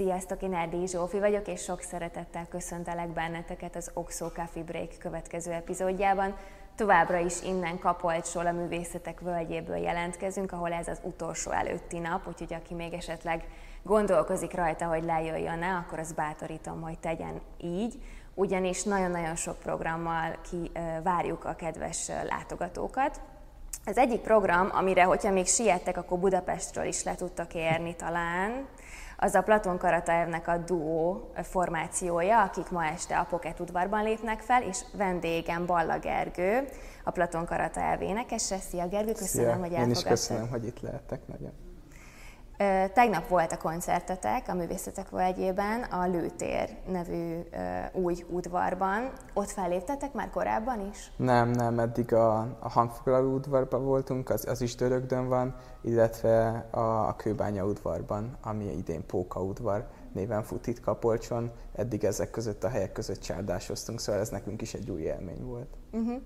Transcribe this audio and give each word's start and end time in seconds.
Sziasztok, 0.00 0.42
én 0.42 0.54
Erdély 0.54 0.86
Zsófi 0.86 1.18
vagyok, 1.18 1.48
és 1.48 1.62
sok 1.62 1.80
szeretettel 1.80 2.46
köszöntelek 2.48 3.08
benneteket 3.08 3.76
az 3.76 3.90
Oxo 3.94 4.30
Coffee 4.32 4.62
Break 4.62 4.88
következő 4.98 5.52
epizódjában. 5.52 6.36
Továbbra 6.76 7.18
is 7.18 7.42
innen 7.42 7.78
Kapolcsról, 7.78 8.46
a 8.46 8.52
művészetek 8.52 9.20
völgyéből 9.20 9.76
jelentkezünk, 9.76 10.52
ahol 10.52 10.72
ez 10.72 10.88
az 10.88 11.00
utolsó 11.02 11.50
előtti 11.50 11.98
nap, 11.98 12.28
úgyhogy 12.28 12.54
aki 12.54 12.74
még 12.74 12.92
esetleg 12.92 13.44
gondolkozik 13.82 14.54
rajta, 14.54 14.84
hogy 14.84 15.04
lejöjjön-e, 15.04 15.76
akkor 15.76 15.98
az 15.98 16.12
bátorítom, 16.12 16.80
hogy 16.80 16.98
tegyen 16.98 17.40
így, 17.58 17.94
ugyanis 18.34 18.82
nagyon-nagyon 18.82 19.36
sok 19.36 19.58
programmal 19.58 20.36
ki 20.50 20.70
várjuk 21.02 21.44
a 21.44 21.54
kedves 21.54 22.10
látogatókat. 22.28 23.20
Az 23.84 23.98
egyik 23.98 24.20
program, 24.20 24.68
amire, 24.72 25.04
hogyha 25.04 25.30
még 25.30 25.46
siettek, 25.46 25.96
akkor 25.96 26.18
Budapestről 26.18 26.84
is 26.84 27.04
le 27.04 27.14
tudtak 27.14 27.54
érni 27.54 27.94
talán, 27.94 28.66
az 29.22 29.34
a 29.34 29.42
Platon 29.42 29.78
Karataevnek 29.78 30.48
a 30.48 30.56
duó 30.56 31.30
formációja, 31.42 32.42
akik 32.42 32.70
ma 32.70 32.84
este 32.84 33.18
a 33.18 33.24
Pocket 33.24 33.60
udvarban 33.60 34.04
lépnek 34.04 34.40
fel, 34.40 34.62
és 34.62 34.78
vendégem 34.92 35.66
Balla 35.66 35.98
Gergő, 35.98 36.68
a 37.04 37.10
Platon 37.10 37.44
Karataev 37.44 38.02
énekese. 38.02 38.58
Szia 38.58 38.88
Gergő, 38.88 39.12
köszönöm, 39.12 39.52
Szia. 39.52 39.60
hogy 39.60 39.72
elfogadtad. 39.72 39.86
Én 39.86 39.90
is 39.90 40.02
köszönöm, 40.02 40.48
hogy 40.48 40.66
itt 40.66 40.80
lehetek 40.80 41.26
nagyon. 41.26 41.69
Tegnap 42.92 43.28
volt 43.28 43.52
a 43.52 43.56
koncertetek 43.56 44.48
a 44.48 44.54
Művészetek 44.54 45.08
Völgyében, 45.08 45.82
a 45.82 46.06
Lőtér 46.06 46.76
nevű 46.86 47.40
új 47.92 48.24
udvarban. 48.28 49.12
Ott 49.34 49.50
felléptetek 49.50 50.12
már 50.12 50.30
korábban 50.30 50.88
is? 50.90 51.12
Nem, 51.16 51.50
nem, 51.50 51.78
eddig 51.78 52.12
a, 52.12 52.38
a 52.38 52.68
hangfoglaló 52.68 53.34
udvarban 53.34 53.84
voltunk, 53.84 54.30
az, 54.30 54.46
az 54.48 54.60
is 54.60 54.74
Dörögdön 54.74 55.28
van, 55.28 55.54
illetve 55.82 56.66
a, 56.70 57.08
a 57.08 57.16
Kőbánya 57.16 57.64
udvarban, 57.64 58.36
ami 58.42 58.64
idén 58.64 59.06
Póka 59.06 59.42
udvar 59.42 59.86
néven 60.12 60.42
fut 60.42 60.66
itt 60.66 60.80
Kapolcson. 60.80 61.50
Eddig 61.74 62.04
ezek 62.04 62.30
között 62.30 62.64
a 62.64 62.68
helyek 62.68 62.92
között 62.92 63.20
csárdásoztunk, 63.20 64.00
szóval 64.00 64.20
ez 64.20 64.28
nekünk 64.28 64.62
is 64.62 64.74
egy 64.74 64.90
új 64.90 65.00
élmény 65.00 65.44
volt. 65.44 65.76
Uh-huh. 65.92 66.20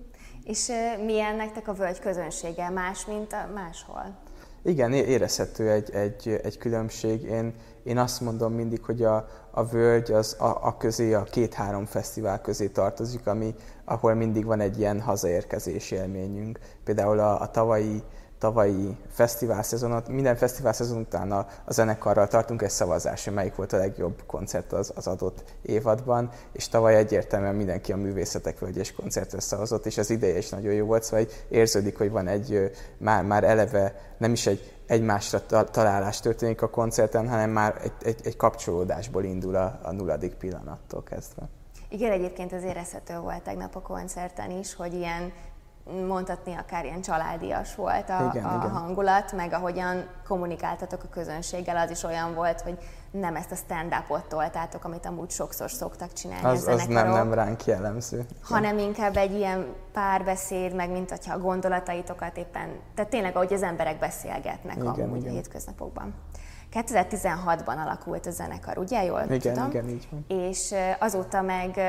És 0.44 0.68
uh, 0.68 1.04
milyen 1.04 1.36
nektek 1.36 1.68
a 1.68 1.72
völgy 1.72 1.98
közönsége 1.98 2.68
más, 2.68 3.06
mint 3.06 3.32
a 3.32 3.52
máshol? 3.54 4.22
Igen, 4.66 4.92
érezhető 4.92 5.70
egy, 5.70 5.90
egy, 5.90 6.40
egy 6.42 6.58
különbség. 6.58 7.22
Én, 7.22 7.54
én 7.82 7.98
azt 7.98 8.20
mondom 8.20 8.52
mindig, 8.52 8.84
hogy 8.84 9.02
a, 9.02 9.28
a 9.50 9.64
völgy 9.64 10.12
az 10.12 10.36
a, 10.38 10.58
a 10.66 10.76
közé, 10.76 11.12
a 11.14 11.22
két-három 11.22 11.84
fesztivál 11.84 12.40
közé 12.40 12.68
tartozik, 12.68 13.26
ami, 13.26 13.54
ahol 13.84 14.14
mindig 14.14 14.44
van 14.44 14.60
egy 14.60 14.78
ilyen 14.78 15.00
hazaérkezés 15.00 15.90
élményünk. 15.90 16.58
Például 16.84 17.18
a, 17.18 17.40
a 17.40 17.50
tavalyi 17.50 18.02
tavalyi 18.44 18.96
fesztivál 19.10 19.62
szezonot, 19.62 20.08
minden 20.08 20.36
fesztivál 20.36 20.72
szezon 20.72 20.98
után 20.98 21.32
a, 21.32 21.46
a 21.64 21.72
zenekarral 21.72 22.28
tartunk 22.28 22.62
egy 22.62 22.70
szavazás, 22.70 23.24
hogy 23.24 23.34
melyik 23.34 23.54
volt 23.54 23.72
a 23.72 23.76
legjobb 23.76 24.22
koncert 24.26 24.72
az, 24.72 24.92
az 24.94 25.06
adott 25.06 25.44
évadban, 25.62 26.30
és 26.52 26.68
tavaly 26.68 26.96
egyértelműen 26.96 27.54
mindenki 27.54 27.92
a 27.92 27.96
művészetek 27.96 28.58
völgyes 28.58 28.92
koncertre 28.92 29.40
szavazott, 29.40 29.86
és 29.86 29.98
az 29.98 30.10
ideje 30.10 30.38
is 30.38 30.48
nagyon 30.48 30.72
jó 30.72 30.86
volt, 30.86 31.02
szóval 31.02 31.26
érződik, 31.48 31.98
hogy 31.98 32.10
van 32.10 32.28
egy 32.28 32.70
már, 32.98 33.24
már 33.24 33.44
eleve 33.44 33.94
nem 34.18 34.32
is 34.32 34.46
egy 34.46 34.74
egymásra 34.86 35.46
találás 35.70 36.20
történik 36.20 36.62
a 36.62 36.70
koncerten, 36.70 37.28
hanem 37.28 37.50
már 37.50 37.80
egy, 37.82 37.92
egy, 38.02 38.20
egy 38.24 38.36
kapcsolódásból 38.36 39.24
indul 39.24 39.54
a, 39.54 39.78
a 39.82 39.92
nulladik 39.92 40.34
pillanattól 40.34 41.02
kezdve. 41.02 41.48
Igen, 41.88 42.12
egyébként 42.12 42.52
az 42.52 42.62
érezhető 42.62 43.18
volt 43.18 43.42
tegnap 43.42 43.76
a 43.76 43.80
koncerten 43.80 44.50
is, 44.50 44.74
hogy 44.74 44.94
ilyen 44.94 45.32
mondhatni 46.06 46.54
akár 46.54 46.84
ilyen 46.84 47.00
családias 47.00 47.74
volt 47.74 48.10
a, 48.10 48.30
igen, 48.32 48.44
a 48.44 48.56
igen. 48.56 48.70
hangulat, 48.70 49.32
meg 49.32 49.52
ahogyan 49.52 50.06
kommunikáltatok 50.28 51.02
a 51.02 51.08
közönséggel, 51.08 51.76
az 51.76 51.90
is 51.90 52.02
olyan 52.02 52.34
volt, 52.34 52.60
hogy 52.60 52.78
nem 53.10 53.36
ezt 53.36 53.52
a 53.52 53.54
stand-upot 53.54 54.24
toltátok, 54.24 54.84
amit 54.84 55.06
amúgy 55.06 55.30
sokszor 55.30 55.70
szoktak 55.70 56.12
csinálni 56.12 56.46
az, 56.46 56.66
Az 56.66 56.86
nem, 56.86 57.08
nem 57.10 57.32
ránk 57.34 57.64
jellemző. 57.64 58.26
Hanem 58.42 58.78
inkább 58.78 59.16
egy 59.16 59.34
ilyen 59.34 59.66
párbeszéd, 59.92 60.74
meg 60.74 60.90
mint 60.90 61.10
hogyha 61.10 61.34
a 61.34 61.38
gondolataitokat 61.38 62.36
éppen, 62.36 62.68
tehát 62.94 63.10
tényleg 63.10 63.36
ahogy 63.36 63.52
az 63.52 63.62
emberek 63.62 63.98
beszélgetnek 63.98 64.76
igen, 64.76 64.88
amúgy 64.88 65.20
igen. 65.20 65.30
a 65.30 65.34
hétköznapokban. 65.34 66.14
2016-ban 66.72 67.76
alakult 67.84 68.26
a 68.26 68.30
zenekar, 68.30 68.78
ugye? 68.78 69.04
Jól 69.04 69.22
igen, 69.28 69.54
tudom? 69.54 69.70
Igen, 69.70 69.88
így 69.88 70.08
van. 70.10 70.24
És 70.28 70.74
azóta 70.98 71.42
meg 71.42 71.80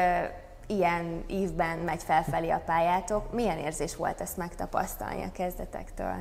ilyen 0.68 1.24
évben 1.28 1.78
megy 1.78 2.04
felfelé 2.04 2.50
a 2.50 2.62
pályátok. 2.66 3.34
Milyen 3.34 3.58
érzés 3.58 3.96
volt 3.96 4.22
ezt 4.22 4.38
megtapasztalni 4.38 5.24
a 5.24 5.32
kezdetektől? 5.34 6.16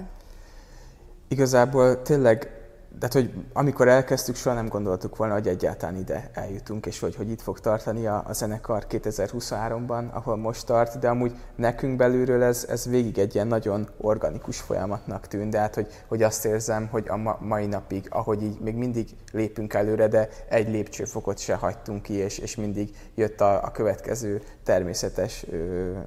Igazából 1.28 2.02
tényleg 2.02 2.63
tehát, 2.98 3.12
hogy 3.12 3.44
amikor 3.52 3.88
elkezdtük, 3.88 4.36
soha 4.36 4.54
nem 4.54 4.68
gondoltuk 4.68 5.16
volna, 5.16 5.32
hogy 5.34 5.48
egyáltalán 5.48 5.96
ide 5.96 6.30
eljutunk, 6.32 6.86
és 6.86 6.98
hogy, 7.00 7.16
hogy 7.16 7.30
itt 7.30 7.42
fog 7.42 7.60
tartani 7.60 8.06
a, 8.06 8.22
a 8.26 8.32
zenekar 8.32 8.86
2023-ban, 8.90 10.10
ahol 10.10 10.36
most 10.36 10.66
tart, 10.66 10.98
de 10.98 11.08
amúgy 11.08 11.32
nekünk 11.56 11.96
belülről 11.96 12.42
ez, 12.42 12.66
ez 12.68 12.88
végig 12.88 13.18
egy 13.18 13.34
ilyen 13.34 13.46
nagyon 13.46 13.88
organikus 14.00 14.60
folyamatnak 14.60 15.26
tűnt, 15.26 15.50
de 15.50 15.58
hát, 15.58 15.74
hogy, 15.74 15.86
hogy 16.08 16.22
azt 16.22 16.44
érzem, 16.44 16.86
hogy 16.86 17.08
a 17.08 17.16
ma, 17.16 17.38
mai 17.40 17.66
napig, 17.66 18.06
ahogy 18.10 18.42
így 18.42 18.58
még 18.60 18.74
mindig 18.74 19.08
lépünk 19.32 19.74
előre, 19.74 20.08
de 20.08 20.28
egy 20.48 20.68
lépcsőfokot 20.68 21.38
se 21.38 21.54
hagytunk 21.54 22.02
ki, 22.02 22.12
és, 22.12 22.38
és 22.38 22.56
mindig 22.56 22.96
jött 23.14 23.40
a, 23.40 23.64
a 23.64 23.70
következő 23.70 24.42
természetes 24.62 25.46
ö, 25.50 25.56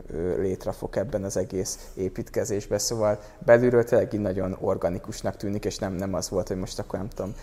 ö, 0.08 0.42
létrafok 0.42 0.96
ebben 0.96 1.24
az 1.24 1.38
egész 1.38 1.92
építkezésben, 1.94 2.80
szóval 2.80 3.20
belülről 3.40 3.84
tényleg 3.84 4.14
így 4.14 4.20
nagyon 4.20 4.58
organikusnak 4.62 5.36
tűnik, 5.36 5.66
és 5.66 5.78
nem, 5.78 5.94
nem 5.94 6.14
az 6.14 6.30
volt, 6.30 6.48
hogy 6.48 6.58
most 6.58 6.77
most 6.78 6.90
akkor 6.90 7.00
nem 7.00 7.10
tudom, 7.10 7.34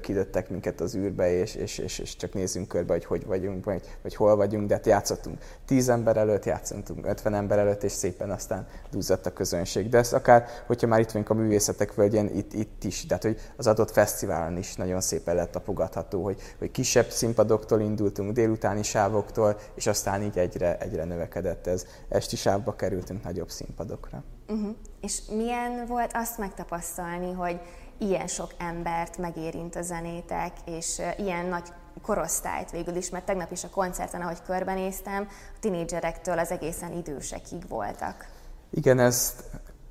kidöttek 0.00 0.50
minket 0.50 0.80
az 0.80 0.94
űrbe, 0.94 1.32
és, 1.32 1.54
és, 1.54 1.78
és, 1.78 1.98
és 1.98 2.16
csak 2.16 2.32
nézzünk 2.32 2.68
körbe, 2.68 2.92
hogy 2.92 3.04
hogy 3.04 3.26
vagyunk, 3.26 3.64
vagy, 3.64 3.82
vagy 4.02 4.14
hol 4.14 4.36
vagyunk, 4.36 4.68
de 4.68 4.74
hát 4.74 4.86
játszottunk 4.86 5.38
tíz 5.66 5.88
ember 5.88 6.16
előtt, 6.16 6.44
játszottunk 6.44 7.06
50 7.06 7.34
ember 7.34 7.58
előtt, 7.58 7.82
és 7.82 7.92
szépen 7.92 8.30
aztán 8.30 8.66
duzzadt 8.90 9.26
a 9.26 9.32
közönség. 9.32 9.88
De 9.88 9.98
ez 9.98 10.12
akár, 10.12 10.46
hogyha 10.66 10.86
már 10.86 11.00
itt 11.00 11.10
vagyunk 11.10 11.30
a 11.30 11.34
művészetek 11.34 11.94
völgyén, 11.94 12.30
itt, 12.34 12.52
itt 12.52 12.84
is, 12.84 13.06
tehát 13.06 13.22
hogy 13.22 13.40
az 13.56 13.66
adott 13.66 13.90
fesztiválon 13.90 14.56
is 14.56 14.74
nagyon 14.74 15.00
szépen 15.00 15.34
lett 15.34 15.50
tapogatható, 15.50 16.24
hogy, 16.24 16.40
hogy 16.58 16.70
kisebb 16.70 17.10
színpadoktól 17.10 17.80
indultunk, 17.80 18.32
délutáni 18.32 18.82
sávoktól, 18.82 19.58
és 19.74 19.86
aztán 19.86 20.22
így 20.22 20.38
egyre, 20.38 20.78
egyre 20.78 21.04
növekedett 21.04 21.66
ez. 21.66 21.86
Esti 22.08 22.36
sávba 22.36 22.76
kerültünk 22.76 23.22
nagyobb 23.22 23.50
színpadokra. 23.50 24.22
Uh-huh. 24.48 24.74
És 25.00 25.20
milyen 25.36 25.86
volt 25.86 26.10
azt 26.14 26.38
megtapasztalni, 26.38 27.32
hogy 27.32 27.60
ilyen 28.00 28.26
sok 28.26 28.54
embert 28.58 29.18
megérint 29.18 29.76
a 29.76 29.82
zenétek, 29.82 30.52
és 30.64 31.00
ilyen 31.16 31.46
nagy 31.46 31.72
korosztályt 32.02 32.70
végül 32.70 32.94
is, 32.94 33.10
mert 33.10 33.24
tegnap 33.24 33.52
is 33.52 33.64
a 33.64 33.68
koncerten, 33.70 34.20
ahogy 34.20 34.42
körbenéztem, 34.46 35.28
a 35.30 35.58
tinédzserektől 35.60 36.38
az 36.38 36.50
egészen 36.50 36.92
idősekig 36.92 37.68
voltak. 37.68 38.26
Igen, 38.70 38.98
ez, 38.98 39.34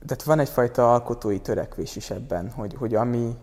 tehát 0.06 0.24
van 0.24 0.40
egyfajta 0.40 0.94
alkotói 0.94 1.40
törekvés 1.40 1.96
is 1.96 2.10
ebben, 2.10 2.52
hogy, 2.52 2.76
hogy 2.78 2.96
ami, 2.96 3.38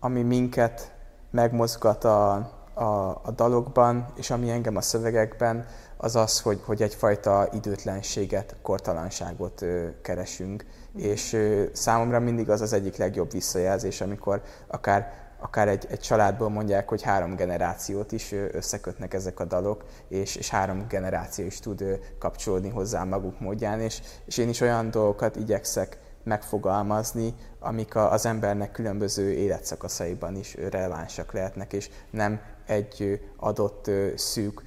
ami 0.00 0.22
minket 0.22 0.92
megmozgat 1.30 2.04
a, 2.04 2.32
a, 2.74 3.20
a 3.22 3.30
dalokban, 3.34 4.06
és 4.16 4.30
ami 4.30 4.50
engem 4.50 4.76
a 4.76 4.80
szövegekben, 4.80 5.66
az 5.96 6.16
az, 6.16 6.40
hogy, 6.40 6.60
hogy 6.64 6.82
egyfajta 6.82 7.48
időtlenséget, 7.52 8.56
kortalanságot 8.62 9.62
ö, 9.62 9.88
keresünk. 10.02 10.64
És 10.96 11.36
számomra 11.72 12.20
mindig 12.20 12.50
az 12.50 12.60
az 12.60 12.72
egyik 12.72 12.96
legjobb 12.96 13.30
visszajelzés, 13.30 14.00
amikor 14.00 14.42
akár, 14.66 15.12
akár 15.40 15.68
egy, 15.68 15.86
egy 15.90 16.00
családból 16.00 16.48
mondják, 16.48 16.88
hogy 16.88 17.02
három 17.02 17.36
generációt 17.36 18.12
is 18.12 18.32
összekötnek 18.52 19.14
ezek 19.14 19.40
a 19.40 19.44
dalok, 19.44 19.84
és, 20.08 20.36
és 20.36 20.48
három 20.48 20.86
generáció 20.88 21.44
is 21.44 21.60
tud 21.60 21.84
kapcsolódni 22.18 22.68
hozzá 22.68 23.04
maguk 23.04 23.40
módján, 23.40 23.80
és, 23.80 24.00
és 24.26 24.38
én 24.38 24.48
is 24.48 24.60
olyan 24.60 24.90
dolgokat 24.90 25.36
igyekszek 25.36 25.98
megfogalmazni, 26.24 27.34
amik 27.58 27.96
az 27.96 28.26
embernek 28.26 28.72
különböző 28.72 29.32
életszakaszaiban 29.32 30.36
is 30.36 30.56
relevánsak 30.70 31.32
lehetnek, 31.32 31.72
és 31.72 31.90
nem 32.10 32.40
egy 32.68 33.20
adott 33.36 33.90
szűk 34.16 34.62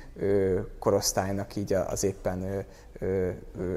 korosztálynak 0.79 1.55
így 1.55 1.73
az 1.73 2.03
éppen 2.03 2.65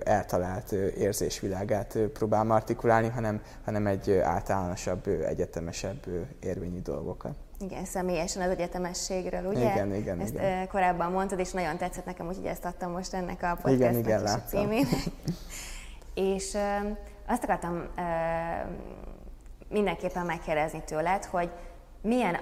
eltalált 0.04 0.72
érzésvilágát 0.72 1.98
próbálom 2.12 2.50
artikulálni, 2.50 3.08
hanem, 3.08 3.42
hanem 3.64 3.86
egy 3.86 4.10
általánosabb, 4.10 5.06
egyetemesebb 5.06 6.06
érvényű 6.40 6.80
dolgokat. 6.80 7.34
Igen, 7.60 7.84
személyesen 7.84 8.42
az 8.42 8.50
egyetemességről, 8.50 9.44
ugye? 9.44 9.72
Igen, 9.72 9.94
igen, 9.94 10.20
Ezt 10.20 10.32
igen. 10.34 10.68
korábban 10.68 11.12
mondtad, 11.12 11.38
és 11.38 11.52
nagyon 11.52 11.76
tetszett 11.76 12.04
nekem, 12.04 12.26
úgyhogy 12.26 12.46
ezt 12.46 12.64
adtam 12.64 12.90
most 12.90 13.14
ennek 13.14 13.42
a 13.42 13.58
podcastnak 13.62 13.78
igen, 13.78 13.94
igen, 13.98 14.22
is 14.24 14.30
a 14.30 14.42
címén. 14.46 14.86
és 16.32 16.56
azt 17.26 17.44
akartam 17.44 17.88
mindenképpen 19.68 20.26
megkérdezni 20.26 20.82
tőled, 20.86 21.24
hogy 21.24 21.50
milyen 22.00 22.36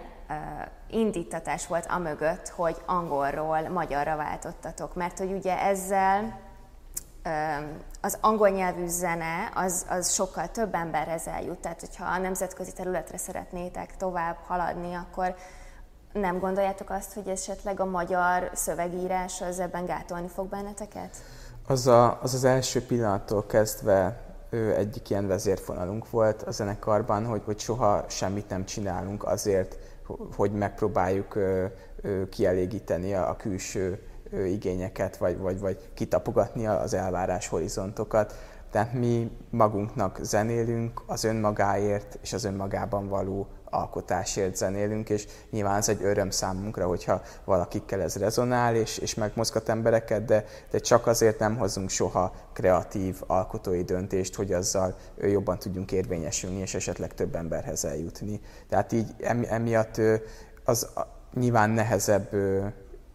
indítatás 0.90 1.66
volt 1.66 1.86
amögött, 1.86 2.48
hogy 2.48 2.76
angolról 2.86 3.68
magyarra 3.68 4.16
váltottatok? 4.16 4.94
Mert 4.94 5.18
hogy 5.18 5.32
ugye 5.32 5.60
ezzel 5.60 6.40
az 8.00 8.18
angol 8.20 8.48
nyelvű 8.48 8.86
zene 8.86 9.50
az, 9.54 9.86
az 9.88 10.12
sokkal 10.12 10.48
több 10.48 10.74
emberhez 10.74 11.26
eljut, 11.26 11.58
tehát 11.58 11.80
hogyha 11.80 12.04
a 12.04 12.18
nemzetközi 12.18 12.72
területre 12.72 13.16
szeretnétek 13.16 13.96
tovább 13.96 14.36
haladni, 14.46 14.94
akkor 14.94 15.34
Nem 16.12 16.38
gondoljátok 16.38 16.90
azt, 16.90 17.12
hogy 17.12 17.28
esetleg 17.28 17.80
a 17.80 17.84
magyar 17.84 18.50
szövegírás 18.54 19.40
az 19.40 19.60
ebben 19.60 19.86
gátolni 19.86 20.28
fog 20.28 20.48
benneteket? 20.48 21.16
Az, 21.66 21.86
a, 21.86 22.18
az 22.22 22.34
az 22.34 22.44
első 22.44 22.86
pillanattól 22.86 23.46
kezdve 23.46 24.20
ő 24.50 24.74
egyik 24.74 25.10
ilyen 25.10 25.26
vezérfonalunk 25.26 26.10
volt 26.10 26.42
a 26.42 26.50
zenekarban, 26.50 27.26
hogy, 27.26 27.42
hogy 27.44 27.58
soha 27.58 28.04
semmit 28.08 28.48
nem 28.48 28.64
csinálunk 28.64 29.24
azért, 29.24 29.78
hogy 30.36 30.52
megpróbáljuk 30.52 31.38
kielégíteni 32.30 33.14
a, 33.14 33.36
külső 33.38 34.02
igényeket, 34.46 35.16
vagy, 35.16 35.38
vagy, 35.38 35.60
vagy 35.60 35.90
kitapogatni 35.94 36.66
az 36.66 36.94
elvárás 36.94 37.48
horizontokat. 37.48 38.34
Tehát 38.70 38.92
mi 38.92 39.30
magunknak 39.50 40.18
zenélünk 40.22 41.02
az 41.06 41.24
önmagáért 41.24 42.18
és 42.22 42.32
az 42.32 42.44
önmagában 42.44 43.08
való 43.08 43.46
alkotásért 43.72 44.56
zenélünk, 44.56 45.10
és 45.10 45.26
nyilván 45.50 45.76
ez 45.76 45.88
egy 45.88 46.02
öröm 46.02 46.30
számunkra, 46.30 46.86
hogyha 46.86 47.22
valakikkel 47.44 48.00
ez 48.00 48.16
rezonál, 48.16 48.74
és, 48.74 48.98
és 48.98 49.14
megmozgat 49.14 49.68
embereket, 49.68 50.24
de, 50.24 50.44
de 50.70 50.78
csak 50.78 51.06
azért 51.06 51.38
nem 51.38 51.56
hozunk 51.56 51.90
soha 51.90 52.32
kreatív, 52.52 53.22
alkotói 53.26 53.82
döntést, 53.82 54.34
hogy 54.34 54.52
azzal 54.52 54.96
jobban 55.20 55.58
tudjunk 55.58 55.92
érvényesülni, 55.92 56.60
és 56.60 56.74
esetleg 56.74 57.14
több 57.14 57.34
emberhez 57.34 57.84
eljutni. 57.84 58.40
Tehát 58.68 58.92
így 58.92 59.14
emiatt 59.48 60.00
az 60.64 60.88
nyilván 61.34 61.70
nehezebb 61.70 62.28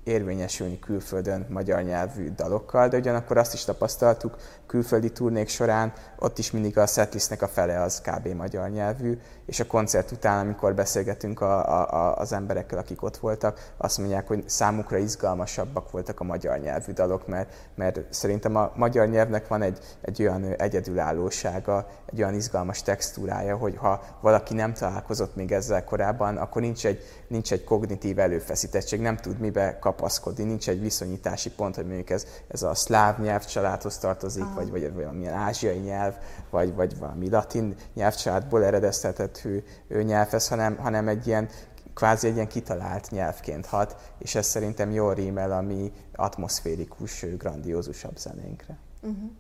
érvényesülni 0.07 0.79
külföldön 0.79 1.45
magyar 1.49 1.81
nyelvű 1.81 2.31
dalokkal, 2.35 2.87
de 2.87 2.97
ugyanakkor 2.97 3.37
azt 3.37 3.53
is 3.53 3.63
tapasztaltuk 3.63 4.37
külföldi 4.67 5.11
turnék 5.11 5.47
során, 5.47 5.93
ott 6.19 6.37
is 6.37 6.51
mindig 6.51 6.77
a 6.77 6.85
setlistnek 6.85 7.41
a 7.41 7.47
fele 7.47 7.81
az 7.81 8.01
kb. 8.01 8.27
magyar 8.27 8.69
nyelvű, 8.69 9.19
és 9.45 9.59
a 9.59 9.65
koncert 9.67 10.11
után, 10.11 10.45
amikor 10.45 10.73
beszélgetünk 10.73 11.41
a, 11.41 11.83
a, 11.93 12.17
az 12.17 12.33
emberekkel, 12.33 12.77
akik 12.77 13.03
ott 13.03 13.17
voltak, 13.17 13.71
azt 13.77 13.97
mondják, 13.97 14.27
hogy 14.27 14.43
számukra 14.49 14.97
izgalmasabbak 14.97 15.91
voltak 15.91 16.19
a 16.19 16.23
magyar 16.23 16.59
nyelvű 16.59 16.91
dalok, 16.91 17.27
mert, 17.27 17.53
mert 17.75 17.99
szerintem 18.09 18.55
a 18.55 18.71
magyar 18.75 19.07
nyelvnek 19.07 19.47
van 19.47 19.61
egy, 19.61 19.79
egy 20.01 20.21
olyan 20.21 20.43
egyedülállósága, 20.43 21.87
egy 22.05 22.21
olyan 22.21 22.33
izgalmas 22.33 22.81
textúrája, 22.81 23.57
hogy 23.57 23.77
ha 23.77 24.01
valaki 24.21 24.53
nem 24.53 24.73
találkozott 24.73 25.35
még 25.35 25.51
ezzel 25.51 25.83
korábban, 25.83 26.37
akkor 26.37 26.61
nincs 26.61 26.85
egy, 26.85 27.03
nincs 27.27 27.51
egy 27.51 27.63
kognitív 27.63 28.19
előfeszítettség, 28.19 28.99
nem 28.99 29.17
tud 29.17 29.39
mibe 29.39 29.79
kapaszkodni, 29.97 30.43
nincs 30.43 30.69
egy 30.69 30.81
viszonyítási 30.81 31.49
pont, 31.49 31.75
hogy 31.75 31.85
mondjuk 31.85 32.09
ez, 32.09 32.25
ez 32.47 32.63
a 32.63 32.75
szláv 32.75 33.19
nyelvcsaládhoz 33.19 33.97
tartozik, 33.97 34.43
Aha. 34.43 34.53
vagy, 34.53 34.69
vagy 34.69 34.93
valamilyen 34.93 35.33
ázsiai 35.33 35.77
nyelv, 35.77 36.13
vagy, 36.49 36.75
vagy 36.75 36.97
valami 36.97 37.29
latin 37.29 37.75
nyelvcsaládból 37.93 38.63
eredeztethető 38.63 39.63
nyelvhez, 39.87 40.47
hanem, 40.47 40.77
hanem 40.77 41.07
egy 41.07 41.27
ilyen 41.27 41.49
kvázi 41.93 42.27
egy 42.27 42.33
ilyen 42.33 42.47
kitalált 42.47 43.11
nyelvként 43.11 43.65
hat, 43.65 43.95
és 44.17 44.35
ez 44.35 44.45
szerintem 44.45 44.91
jól 44.91 45.13
rímel 45.13 45.51
a 45.51 45.61
mi 45.61 45.91
atmoszférikus, 46.15 47.25
grandiózusabb 47.37 48.17
zenénkre. 48.17 48.77
Uh-huh. 49.01 49.31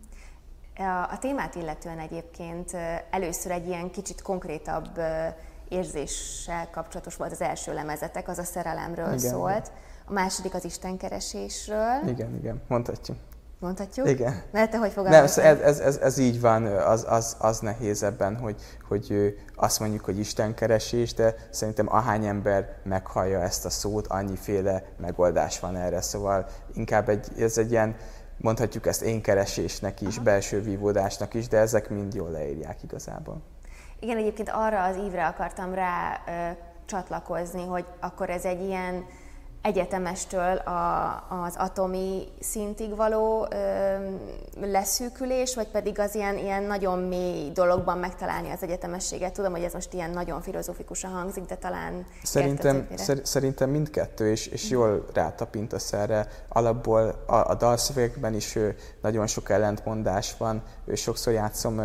A 1.11 1.17
témát 1.19 1.55
illetően 1.55 1.99
egyébként 1.99 2.71
először 3.09 3.51
egy 3.51 3.67
ilyen 3.67 3.91
kicsit 3.91 4.21
konkrétabb 4.21 4.99
érzéssel 5.69 6.69
kapcsolatos 6.69 7.15
volt 7.15 7.31
az 7.31 7.41
első 7.41 7.73
lemezetek, 7.73 8.27
az 8.27 8.37
a 8.37 8.43
szerelemről 8.43 9.13
igen, 9.13 9.17
szólt. 9.17 9.71
A 10.05 10.13
második 10.13 10.53
az 10.53 10.65
istenkeresésről. 10.65 12.07
Igen, 12.07 12.35
igen, 12.35 12.61
mondhatjuk. 12.67 13.17
Mondhatjuk? 13.59 14.09
Igen. 14.09 14.41
Mert 14.51 14.71
te 14.71 14.77
hogy 14.77 14.91
fogalmaztál? 14.91 15.53
Nem, 15.53 15.63
ez, 15.63 15.79
ez, 15.79 15.97
ez, 15.97 16.17
így 16.17 16.41
van, 16.41 16.65
az, 16.65 17.05
az, 17.09 17.35
az 17.39 17.59
nehéz 17.59 18.03
ebben, 18.03 18.35
hogy, 18.35 18.55
hogy 18.87 19.37
azt 19.55 19.79
mondjuk, 19.79 20.05
hogy 20.05 20.19
Isten 20.19 20.53
keresés, 20.53 21.13
de 21.13 21.35
szerintem 21.49 21.93
ahány 21.93 22.25
ember 22.25 22.75
meghallja 22.83 23.41
ezt 23.41 23.65
a 23.65 23.69
szót, 23.69 24.07
annyiféle 24.07 24.83
megoldás 24.97 25.59
van 25.59 25.75
erre, 25.75 26.01
szóval 26.01 26.45
inkább 26.73 27.09
egy, 27.09 27.27
ez 27.39 27.57
egy 27.57 27.71
ilyen, 27.71 27.95
mondhatjuk 28.37 28.85
ezt 28.85 29.01
én 29.01 29.21
keresésnek 29.21 30.01
is, 30.01 30.15
Aha. 30.15 30.23
belső 30.23 30.61
vívódásnak 30.61 31.33
is, 31.33 31.47
de 31.47 31.57
ezek 31.57 31.89
mind 31.89 32.13
jól 32.13 32.29
leírják 32.29 32.83
igazából. 32.83 33.41
Igen, 33.99 34.17
egyébként 34.17 34.49
arra 34.49 34.83
az 34.83 34.95
ívre 34.95 35.25
akartam 35.25 35.73
rá 35.73 36.21
ö, 36.27 36.63
csatlakozni, 36.85 37.65
hogy 37.65 37.85
akkor 37.99 38.29
ez 38.29 38.45
egy 38.45 38.61
ilyen 38.61 39.05
egyetemestől 39.61 40.57
a, 40.57 41.13
az 41.45 41.55
atomi 41.57 42.27
szintig 42.39 42.95
való 42.95 43.47
ö, 43.51 43.95
leszűkülés, 44.61 45.55
vagy 45.55 45.67
pedig 45.67 45.99
az 45.99 46.15
ilyen, 46.15 46.37
ilyen 46.37 46.63
nagyon 46.63 46.99
mély 46.99 47.51
dologban 47.51 47.97
megtalálni 47.97 48.51
az 48.51 48.63
egyetemességet. 48.63 49.33
Tudom, 49.33 49.51
hogy 49.51 49.63
ez 49.63 49.73
most 49.73 49.93
ilyen 49.93 50.09
nagyon 50.09 50.41
filozófikusan 50.41 51.11
hangzik, 51.11 51.43
de 51.43 51.55
talán 51.55 52.05
Szerintem, 52.23 52.87
szer, 52.95 53.19
szerintem 53.23 53.69
mindkettő, 53.69 54.31
és, 54.31 54.47
és 54.47 54.69
jól 54.69 55.05
rátapintasz 55.13 55.93
erre. 55.93 56.27
Alapból 56.47 57.23
a, 57.25 57.35
a 57.35 57.55
dalszövegekben 57.55 58.33
is 58.33 58.57
nagyon 59.01 59.27
sok 59.27 59.49
ellentmondás 59.49 60.37
van, 60.37 60.63
sokszor 60.95 61.33
játszom 61.33 61.79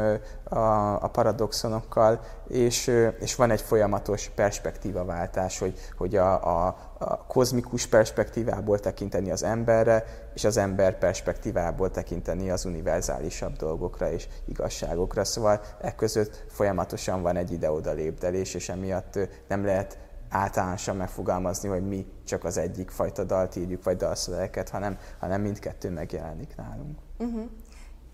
a, 0.45 1.03
a 1.03 1.09
paradoxonokkal, 1.09 2.21
és, 2.49 2.91
és 3.19 3.35
van 3.35 3.51
egy 3.51 3.61
folyamatos 3.61 4.31
perspektívaváltás, 4.35 5.59
hogy, 5.59 5.79
hogy 5.97 6.17
a, 6.17 6.67
a, 6.67 6.77
a 6.99 7.27
kozmikus 7.27 7.87
perspektívából 7.87 8.79
tekinteni 8.79 9.31
az 9.31 9.43
emberre, 9.43 10.05
és 10.35 10.45
az 10.45 10.57
ember 10.57 10.99
perspektívából 10.99 11.91
tekinteni 11.91 12.51
az 12.51 12.65
univerzálisabb 12.65 13.57
dolgokra 13.57 14.11
és 14.11 14.29
igazságokra. 14.45 15.25
Szóval 15.25 15.61
e 15.81 15.95
között 15.95 16.45
folyamatosan 16.49 17.23
van 17.23 17.37
egy 17.37 17.53
ide-oda 17.53 17.93
lépdelés, 17.93 18.55
és 18.55 18.69
emiatt 18.69 19.19
nem 19.49 19.65
lehet 19.65 19.99
általánosan 20.33 20.97
megfogalmazni, 20.97 21.69
hogy 21.69 21.89
mi 21.89 22.07
csak 22.25 22.45
az 22.45 22.57
egyik 22.57 22.91
fajta 22.91 23.25
dalt 23.25 23.57
írjuk, 23.57 23.85
vagy 23.85 23.97
dalszövegeket, 23.97 24.69
hanem, 24.69 24.99
hanem 25.19 25.41
mindkettő 25.41 25.91
megjelenik 25.91 26.57
nálunk. 26.57 26.99
Uh-huh. 27.19 27.51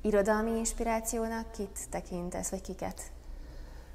Irodalmi 0.08 0.56
inspirációnak 0.56 1.50
kit 1.50 1.78
tekintesz, 1.90 2.48
vagy 2.48 2.60
kiket? 2.60 3.02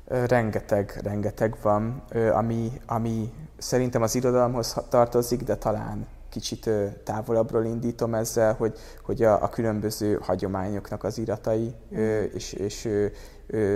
Rengeteg, 0.07 0.99
rengeteg 1.03 1.57
van, 1.61 2.03
ami, 2.33 2.71
ami 2.85 3.33
szerintem 3.57 4.01
az 4.01 4.15
irodalomhoz 4.15 4.77
tartozik, 4.89 5.43
de 5.43 5.55
talán 5.55 6.07
kicsit 6.29 6.69
távolabbról 7.03 7.65
indítom 7.65 8.13
ezzel, 8.13 8.53
hogy, 8.53 8.77
hogy 9.03 9.23
a, 9.23 9.43
a 9.43 9.49
különböző 9.49 10.19
hagyományoknak 10.21 11.03
az 11.03 11.17
iratai 11.17 11.75
mm. 11.95 12.23
és, 12.33 12.53
és 12.53 12.89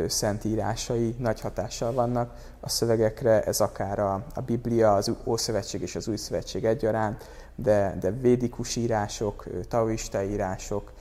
szentírásai 0.07 1.15
nagy 1.17 1.41
hatással 1.41 1.91
vannak 1.93 2.33
a 2.59 2.69
szövegekre, 2.69 3.43
ez 3.43 3.59
akár 3.59 3.99
a, 3.99 4.25
a 4.35 4.41
Biblia, 4.41 4.93
az 4.93 5.11
Ószövetség 5.23 5.81
és 5.81 5.95
az 5.95 6.07
Új 6.07 6.17
Szövetség 6.17 6.65
egyaránt, 6.65 7.23
de, 7.55 7.97
de 7.99 8.11
védikus 8.11 8.75
írások, 8.75 9.45
taoista 9.67 10.23
írások, 10.23 10.91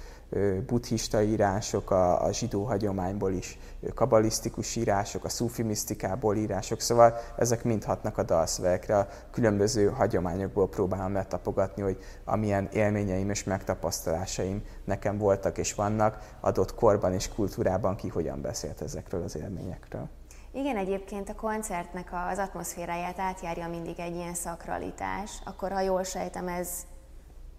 buddhista 0.66 1.23
írások, 1.23 1.90
a, 1.90 2.25
a 2.25 2.33
zsidó 2.33 2.64
hagyományból 2.64 3.33
is, 3.33 3.59
kabalisztikus 3.95 4.76
írások, 4.76 5.25
a 5.25 5.28
szufimisztikából 5.28 6.37
írások, 6.37 6.80
szóval 6.80 7.14
ezek 7.37 7.64
mind 7.64 7.85
hatnak 7.85 8.18
a 8.18 8.23
dalszövegekre. 8.23 8.97
A 8.97 9.09
különböző 9.30 9.88
hagyományokból 9.88 10.68
próbálom 10.68 11.12
letapogatni, 11.12 11.83
hogy 11.83 11.99
amilyen 12.25 12.68
élményeim 12.73 13.30
és 13.30 13.45
megtapasztalásaim 13.45 14.62
nekem 14.85 15.18
voltak 15.18 15.59
és 15.59 15.75
vannak, 15.75 16.18
adott 16.40 16.75
korban 16.75 17.12
és 17.12 17.28
kultúrában 17.28 17.97
ki 17.97 18.09
hogyan 18.09 18.40
beszélt 18.40 18.80
ezekről 18.80 19.23
az 19.23 19.37
élményekről. 19.37 20.09
Igen, 20.52 20.76
egyébként 20.76 21.28
a 21.28 21.35
koncertnek 21.35 22.09
az 22.30 22.38
atmoszféráját 22.38 23.18
átjárja 23.18 23.68
mindig 23.68 24.00
egy 24.00 24.14
ilyen 24.14 24.35
szakralitás, 24.35 25.30
akkor 25.45 25.73
ha 25.73 25.80
jól 25.80 26.02
sejtem, 26.02 26.49
ez 26.49 26.68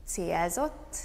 célzott? 0.06 0.96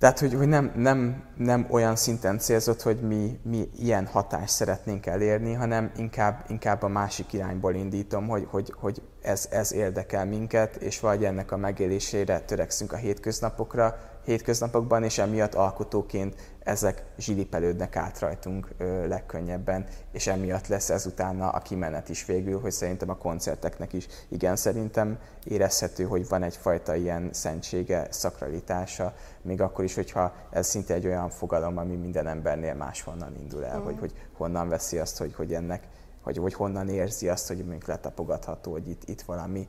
Tehát, 0.00 0.18
hogy, 0.18 0.34
hogy 0.34 0.48
nem, 0.48 0.72
nem, 0.76 1.24
nem 1.36 1.66
olyan 1.70 1.96
szinten 1.96 2.38
célzott, 2.38 2.82
hogy 2.82 3.00
mi, 3.00 3.40
mi 3.42 3.68
ilyen 3.78 4.06
hatást 4.06 4.54
szeretnénk 4.54 5.06
elérni, 5.06 5.52
hanem 5.52 5.92
inkább, 5.96 6.44
inkább 6.48 6.82
a 6.82 6.88
másik 6.88 7.32
irányból 7.32 7.74
indítom, 7.74 8.28
hogy, 8.28 8.46
hogy, 8.50 8.74
hogy 8.76 9.02
ez, 9.22 9.48
ez 9.50 9.72
érdekel 9.72 10.26
minket, 10.26 10.76
és 10.76 11.00
vagy 11.00 11.24
ennek 11.24 11.52
a 11.52 11.56
megélésére 11.56 12.40
törekszünk 12.40 12.92
a 12.92 12.96
hétköznapokra, 12.96 13.96
hétköznapokban, 14.24 15.02
és 15.02 15.18
emiatt 15.18 15.54
alkotóként 15.54 16.49
ezek 16.60 17.04
zsilipelődnek 17.18 17.96
át 17.96 18.18
rajtunk 18.18 18.68
ö, 18.78 19.06
legkönnyebben, 19.06 19.86
és 20.12 20.26
emiatt 20.26 20.66
lesz 20.66 20.90
ez 20.90 21.06
utána 21.06 21.48
a 21.48 21.58
kimenet 21.58 22.08
is 22.08 22.24
végül, 22.24 22.60
hogy 22.60 22.70
szerintem 22.70 23.10
a 23.10 23.16
koncerteknek 23.16 23.92
is 23.92 24.06
igen 24.28 24.56
szerintem 24.56 25.18
érezhető, 25.44 26.04
hogy 26.04 26.28
van 26.28 26.42
egyfajta 26.42 26.94
ilyen 26.94 27.28
szentsége, 27.32 28.06
szakralitása, 28.10 29.14
még 29.42 29.60
akkor 29.60 29.84
is, 29.84 29.94
hogyha 29.94 30.34
ez 30.50 30.66
szinte 30.66 30.94
egy 30.94 31.06
olyan 31.06 31.30
fogalom, 31.30 31.76
ami 31.76 31.96
minden 31.96 32.26
embernél 32.26 32.74
máshonnan 32.74 33.36
indul 33.40 33.64
el, 33.64 33.78
mm. 33.78 33.84
hogy, 33.84 33.98
hogy 33.98 34.12
honnan 34.36 34.68
veszi 34.68 34.98
azt, 34.98 35.18
hogy, 35.18 35.34
hogy 35.34 35.54
ennek, 35.54 35.88
hogy, 36.22 36.36
hogy 36.36 36.54
honnan 36.54 36.88
érzi 36.88 37.28
azt, 37.28 37.48
hogy 37.48 37.58
mondjuk 37.58 37.86
letapogatható, 37.86 38.72
hogy 38.72 38.88
itt, 38.88 39.08
itt 39.08 39.22
valami 39.22 39.68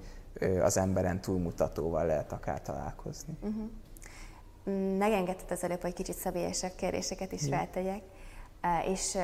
az 0.61 0.77
emberen 0.77 1.21
túlmutatóval 1.21 2.05
lehet 2.05 2.31
akár 2.31 2.61
találkozni. 2.61 3.37
Uh-huh 3.41 3.69
megengedted 4.97 5.51
az 5.51 5.63
előbb, 5.63 5.81
hogy 5.81 5.93
kicsit 5.93 6.15
szabélyesebb 6.15 6.71
kérdéseket 6.75 7.31
is 7.31 7.41
feltegyek. 7.49 8.01
és 8.87 9.17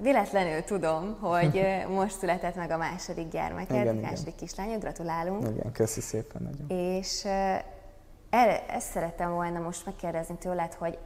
véletlenül 0.00 0.62
tudom, 0.62 1.18
hogy 1.20 1.62
most 1.98 2.18
született 2.18 2.54
meg 2.54 2.70
a 2.70 2.76
második 2.76 3.28
gyermeked, 3.28 3.80
igen, 3.80 3.96
a 3.96 4.00
második 4.00 4.34
kislányod, 4.34 4.80
gratulálunk. 4.80 5.48
Igen, 5.48 5.72
köszi 5.72 6.00
szépen 6.00 6.42
nagyon. 6.42 6.78
És 6.78 7.24
erre, 8.30 8.66
ezt 8.66 8.90
szerettem 8.90 9.30
volna 9.30 9.60
most 9.60 9.84
megkérdezni 9.86 10.36
tőled, 10.38 10.72
hogy 10.72 10.98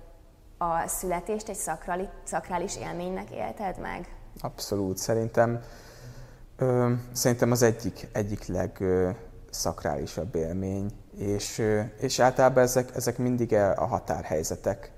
a 0.58 0.86
születést 0.86 1.48
egy 1.48 1.56
szakrali, 1.56 2.08
szakrális 2.24 2.76
élménynek 2.76 3.30
élted 3.30 3.80
meg? 3.80 4.16
Abszolút. 4.40 4.96
Szerintem, 4.96 5.60
ö, 6.56 6.92
szerintem 7.12 7.50
az 7.50 7.62
egyik, 7.62 8.08
egyik 8.12 8.46
legszakrálisabb 8.46 10.34
élmény, 10.34 10.90
és, 11.18 11.62
és 12.00 12.18
általában 12.18 12.62
ezek, 12.62 12.96
ezek 12.96 13.18
mindig 13.18 13.54
a 13.54 13.86
határhelyzetek, 13.86 14.90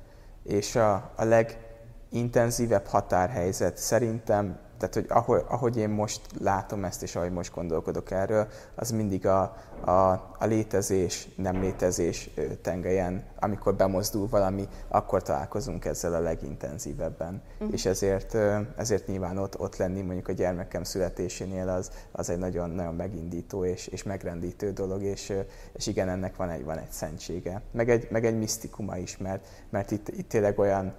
és 0.42 0.76
a, 0.76 1.12
a 1.16 1.24
legintenzívebb 1.24 2.86
határhelyzet 2.86 3.76
szerintem 3.76 4.58
tehát, 4.80 4.94
hogy 4.94 5.06
ahogy, 5.08 5.44
ahogy 5.48 5.76
én 5.76 5.88
most 5.88 6.20
látom 6.38 6.84
ezt, 6.84 7.02
és 7.02 7.16
ahogy 7.16 7.32
most 7.32 7.54
gondolkodok 7.54 8.10
erről, 8.10 8.48
az 8.74 8.90
mindig 8.90 9.26
a, 9.26 9.56
a, 9.80 9.90
a 10.38 10.44
létezés, 10.46 11.28
nem 11.36 11.60
létezés 11.60 12.30
tengelyen, 12.62 13.24
amikor 13.40 13.74
bemozdul 13.74 14.28
valami, 14.28 14.68
akkor 14.88 15.22
találkozunk 15.22 15.84
ezzel 15.84 16.14
a 16.14 16.20
legintenzívebben. 16.20 17.42
Uh-huh. 17.58 17.72
És 17.72 17.86
ezért, 17.86 18.36
ezért 18.76 19.06
nyilván 19.06 19.38
ott, 19.38 19.60
ott 19.60 19.76
lenni 19.76 20.00
mondjuk 20.00 20.28
a 20.28 20.32
gyermekem 20.32 20.84
születésénél 20.84 21.68
az, 21.68 21.90
az 22.12 22.30
egy 22.30 22.38
nagyon, 22.38 22.70
nagyon 22.70 22.94
megindító 22.94 23.64
és, 23.64 23.86
és 23.86 24.02
megrendítő 24.02 24.72
dolog, 24.72 25.02
és, 25.02 25.32
és 25.72 25.86
igen, 25.86 26.08
ennek 26.08 26.36
van 26.36 26.50
egy, 26.50 26.64
van 26.64 26.78
egy 26.78 26.90
szentsége. 26.90 27.62
Meg 27.70 27.90
egy, 27.90 28.08
meg 28.10 28.24
egy 28.24 28.38
misztikuma 28.38 28.96
is, 28.96 29.16
mert, 29.16 29.46
mert 29.70 29.90
itt, 29.90 30.08
itt 30.08 30.28
tényleg 30.28 30.58
olyan, 30.58 30.94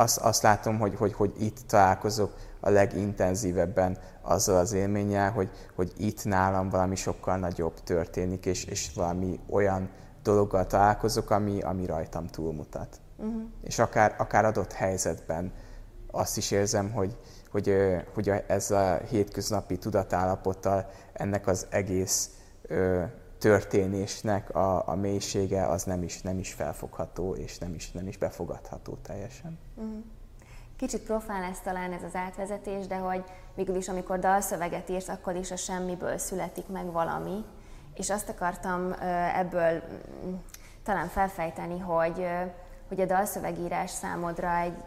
azt, 0.00 0.18
azt 0.18 0.42
látom, 0.42 0.78
hogy, 0.78 0.94
hogy, 0.96 1.12
hogy 1.12 1.32
itt 1.38 1.58
találkozok 1.66 2.32
a 2.60 2.70
legintenzívebben 2.70 3.98
azzal 4.22 4.56
az 4.56 4.72
élménnyel, 4.72 5.30
hogy, 5.30 5.50
hogy 5.74 5.92
itt 5.96 6.24
nálam 6.24 6.68
valami 6.68 6.96
sokkal 6.96 7.36
nagyobb 7.36 7.80
történik, 7.82 8.46
és, 8.46 8.64
és 8.64 8.90
valami 8.94 9.40
olyan 9.50 9.90
dologgal 10.22 10.66
találkozok, 10.66 11.30
ami, 11.30 11.60
ami 11.60 11.86
rajtam 11.86 12.26
túlmutat. 12.26 13.00
Uh-huh. 13.16 13.42
És 13.62 13.78
akár, 13.78 14.14
akár 14.18 14.44
adott 14.44 14.72
helyzetben 14.72 15.52
azt 16.10 16.36
is 16.36 16.50
érzem, 16.50 16.90
hogy, 16.90 17.16
hogy, 17.50 17.74
hogy 18.14 18.32
ez 18.46 18.70
a 18.70 18.96
hétköznapi 19.08 19.78
tudatállapottal 19.78 20.90
ennek 21.12 21.46
az 21.46 21.66
egész 21.70 22.30
történésnek 23.38 24.54
a, 24.54 24.88
a 24.88 24.94
mélysége 24.94 25.66
az 25.66 25.84
nem 25.84 26.02
is, 26.02 26.22
nem 26.22 26.38
is 26.38 26.52
felfogható, 26.52 27.34
és 27.34 27.58
nem 27.58 27.74
is, 27.74 27.90
nem 27.90 28.06
is 28.06 28.16
befogadható 28.16 28.98
teljesen. 29.02 29.58
Uh-huh. 29.74 30.04
Kicsit 30.78 31.00
profán 31.00 31.40
lesz 31.40 31.60
talán 31.64 31.92
ez 31.92 32.02
az 32.02 32.14
átvezetés, 32.14 32.86
de 32.86 32.96
hogy 32.96 33.24
végül 33.54 33.76
is, 33.76 33.88
amikor 33.88 34.18
dalszöveget 34.18 34.88
írsz, 34.88 35.08
akkor 35.08 35.36
is 35.36 35.50
a 35.50 35.56
semmiből 35.56 36.18
születik 36.18 36.68
meg 36.68 36.92
valami. 36.92 37.44
És 37.94 38.10
azt 38.10 38.28
akartam 38.28 38.94
ebből 39.34 39.82
mm, 40.26 40.34
talán 40.84 41.08
felfejteni, 41.08 41.78
hogy, 41.78 42.26
hogy 42.88 43.00
a 43.00 43.04
dalszövegírás 43.04 43.90
számodra 43.90 44.56
egy, 44.56 44.84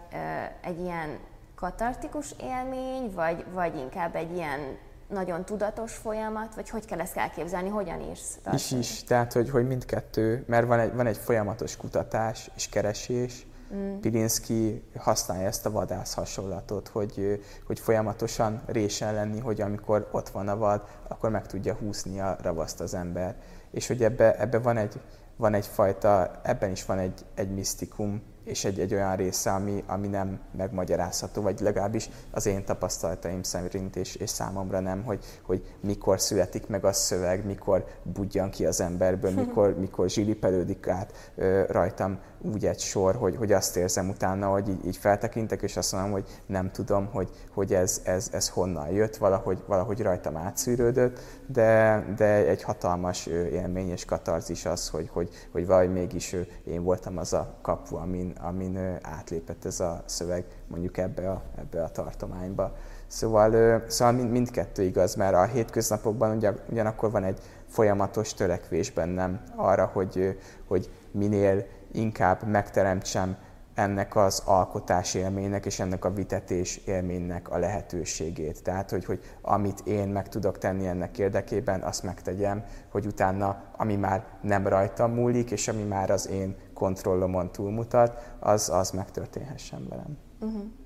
egy 0.62 0.79
ilyen 0.79 1.17
katartikus 1.55 2.36
élmény, 2.41 3.12
vagy, 3.13 3.45
vagy 3.53 3.75
inkább 3.75 4.15
egy 4.15 4.36
ilyen 4.36 4.60
nagyon 5.07 5.45
tudatos 5.45 5.93
folyamat, 5.93 6.55
vagy 6.55 6.69
hogy 6.69 6.86
kell 6.86 7.00
ezt 7.00 7.17
elképzelni, 7.17 7.69
hogyan 7.69 8.01
írsz? 8.01 8.39
Is 8.53 8.71
is, 8.71 9.03
tehát 9.03 9.33
hogy, 9.33 9.50
hogy 9.50 9.67
mindkettő, 9.67 10.43
mert 10.48 10.67
van 10.67 10.79
egy, 10.79 10.93
van 10.95 11.07
egy 11.07 11.17
folyamatos 11.17 11.77
kutatás 11.77 12.50
és 12.55 12.69
keresés, 12.69 13.45
Mm. 13.75 14.00
Pilinszki 14.00 14.84
használja 14.98 15.48
ezt 15.48 15.66
a 15.66 15.72
vadász 15.72 16.13
hasonlatot, 16.13 16.88
hogy, 16.88 17.44
hogy 17.66 17.80
folyamatosan 17.80 18.62
résen 18.66 19.13
lenni, 19.13 19.40
hogy 19.40 19.62
amikor 19.62 20.08
ott 20.12 20.30
van 20.30 20.48
a 20.48 20.58
vad, 20.58 20.82
akkor 21.08 21.30
meg 21.30 21.48
tudja 21.48 21.74
húzni 21.74 22.20
a 22.20 22.38
ravaszt 22.42 22.80
az 22.80 22.94
ember. 22.94 23.36
És 23.72 23.88
hogy 23.88 24.04
ebbe, 24.04 24.40
ebbe 24.40 24.60
van, 24.60 24.78
egy, 24.78 25.00
van 25.36 25.54
egyfajta, 25.54 26.40
ebben 26.44 26.72
is 26.72 26.86
van 26.86 26.98
egy, 26.98 27.25
egy 27.36 27.54
misztikum, 27.54 28.22
és 28.44 28.66
egy, 28.66 28.80
egy 28.80 28.94
olyan 28.94 29.16
része, 29.16 29.51
ami, 29.51 29.84
ami 29.88 30.08
nem 30.08 30.40
megmagyarázható, 30.58 31.42
vagy 31.42 31.60
legalábbis 31.60 32.10
az 32.32 32.46
én 32.46 32.66
tapasztalataim 32.66 33.44
szerint, 33.44 33.96
és, 33.96 34.16
és 34.16 34.30
számomra 34.30 34.80
nem, 34.80 35.04
hogy, 35.04 35.25
hogy 35.42 35.75
mikor 35.80 36.22
születik 36.22 36.68
meg 36.68 36.86
a 36.86 36.94
szöveg, 36.94 37.46
mikor 37.46 37.86
budjan 38.04 38.50
ki 38.50 38.66
az 38.66 38.82
emberből, 38.82 39.32
mikor, 39.46 39.80
mikor 39.80 40.10
zsilipelődik 40.10 40.88
át 40.88 41.32
ö, 41.36 41.63
rajtam 41.68 42.20
úgy 42.41 42.65
egy 42.65 42.79
sor, 42.79 43.15
hogy, 43.15 43.36
hogy 43.36 43.51
azt 43.51 43.77
érzem 43.77 44.10
utána, 44.10 44.48
hogy 44.48 44.69
így, 44.69 44.86
így 44.86 44.98
feltekintek, 44.98 45.62
és 45.62 45.77
azt 45.77 45.91
mondom, 45.91 46.12
hogy 46.12 46.25
nem 46.45 46.71
tudom, 46.71 47.10
hogy, 47.12 47.29
hogy 47.53 47.74
ez, 47.74 48.01
ez, 48.03 48.29
ez 48.31 48.50
honnan 48.50 48.89
jött, 48.89 49.17
valahogy, 49.17 49.63
valahogy 49.67 50.01
rajtam 50.01 50.38
átszűrődött, 50.38 51.19
de, 51.48 52.03
de 52.15 52.25
egy 52.25 52.63
hatalmas 52.63 53.25
élmény 53.25 53.89
és 53.89 54.05
katarzis 54.05 54.65
az, 54.65 54.89
hogy, 54.89 55.10
hogy, 55.13 55.29
hogy 55.51 55.65
valahogy 55.65 55.91
mégis 55.91 56.36
én 56.63 56.83
voltam 56.83 57.17
az 57.17 57.33
a 57.33 57.55
kapu, 57.62 57.95
amin, 57.95 58.33
amin 58.41 59.00
átlépett 59.01 59.65
ez 59.65 59.79
a 59.79 60.03
szöveg 60.05 60.45
mondjuk 60.67 60.98
ebbe 60.98 61.29
a, 61.29 61.41
ebbe 61.57 61.83
a 61.83 61.89
tartományba. 61.89 62.75
Szóval, 63.07 63.83
szóval 63.88 64.13
mind, 64.13 64.31
mindkettő 64.31 64.83
igaz, 64.83 65.15
mert 65.15 65.36
a 65.36 65.43
hétköznapokban 65.43 66.36
ugyan, 66.36 66.60
ugyanakkor 66.69 67.12
van 67.12 67.24
egy 67.24 67.39
folyamatos 67.67 68.33
törekvés 68.33 68.91
bennem 68.91 69.41
arra, 69.55 69.89
hogy, 69.93 70.39
hogy 70.67 70.89
minél 71.12 71.65
inkább 71.91 72.48
megteremtsem 72.48 73.38
ennek 73.74 74.15
az 74.15 74.41
alkotás 74.45 75.13
élménynek 75.13 75.65
és 75.65 75.79
ennek 75.79 76.05
a 76.05 76.13
vitetés 76.13 76.77
élménynek 76.77 77.50
a 77.50 77.57
lehetőségét. 77.57 78.63
Tehát, 78.63 78.89
hogy, 78.89 79.05
hogy 79.05 79.19
amit 79.41 79.79
én 79.79 80.07
meg 80.07 80.29
tudok 80.29 80.57
tenni 80.57 80.88
ennek 80.88 81.17
érdekében, 81.17 81.81
azt 81.81 82.03
megtegyem, 82.03 82.63
hogy 82.91 83.05
utána, 83.05 83.63
ami 83.77 83.95
már 83.95 84.25
nem 84.41 84.67
rajtam 84.67 85.13
múlik, 85.13 85.51
és 85.51 85.67
ami 85.67 85.83
már 85.83 86.10
az 86.10 86.29
én 86.29 86.55
kontrollomon 86.74 87.51
túlmutat, 87.51 88.36
az, 88.39 88.69
az 88.69 88.91
megtörténhessen 88.91 89.88
velem. 89.89 90.17
Uh-huh 90.39 90.81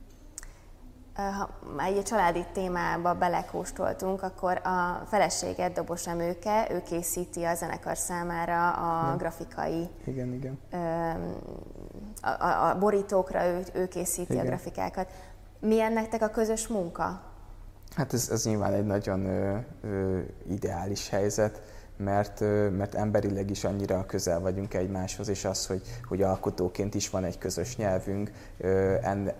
ha 1.16 1.50
egy 1.78 2.04
családi 2.04 2.46
témába 2.54 3.14
belekóstoltunk, 3.14 4.24
akkor 4.24 4.62
a 4.64 5.06
feleséged 5.08 5.74
Dobos 5.74 6.08
Emőke, 6.08 6.68
ő 6.72 6.82
készíti 6.82 7.44
a 7.44 7.56
zenekar 7.56 7.98
számára 7.98 8.72
a 8.72 9.10
ja. 9.10 9.16
grafikai... 9.16 9.90
Igen, 10.06 10.34
igen. 10.34 10.60
A, 12.22 12.28
a, 12.28 12.70
a 12.70 12.78
borítókra 12.78 13.46
ő, 13.46 13.64
ő 13.74 13.88
készíti 13.88 14.34
igen. 14.34 14.46
a 14.46 14.48
grafikákat. 14.48 15.08
Milyen 15.60 15.94
nektek 15.94 16.22
a 16.22 16.30
közös 16.30 16.68
munka? 16.68 17.22
Hát 17.96 18.14
ez, 18.14 18.30
ez 18.32 18.46
nyilván 18.46 18.74
egy 18.74 18.86
nagyon 18.86 19.26
ö, 19.26 19.58
ö, 19.82 20.20
ideális 20.50 21.10
helyzet 21.10 21.62
mert, 21.98 22.40
mert 22.78 22.96
emberileg 22.96 23.50
is 23.50 23.64
annyira 23.64 24.06
közel 24.06 24.40
vagyunk 24.40 24.74
egymáshoz, 24.74 25.28
és 25.28 25.46
az, 25.46 25.66
hogy, 25.66 25.82
hogy 26.08 26.22
alkotóként 26.22 26.96
is 26.96 27.10
van 27.10 27.24
egy 27.24 27.38
közös 27.38 27.76
nyelvünk, 27.76 28.32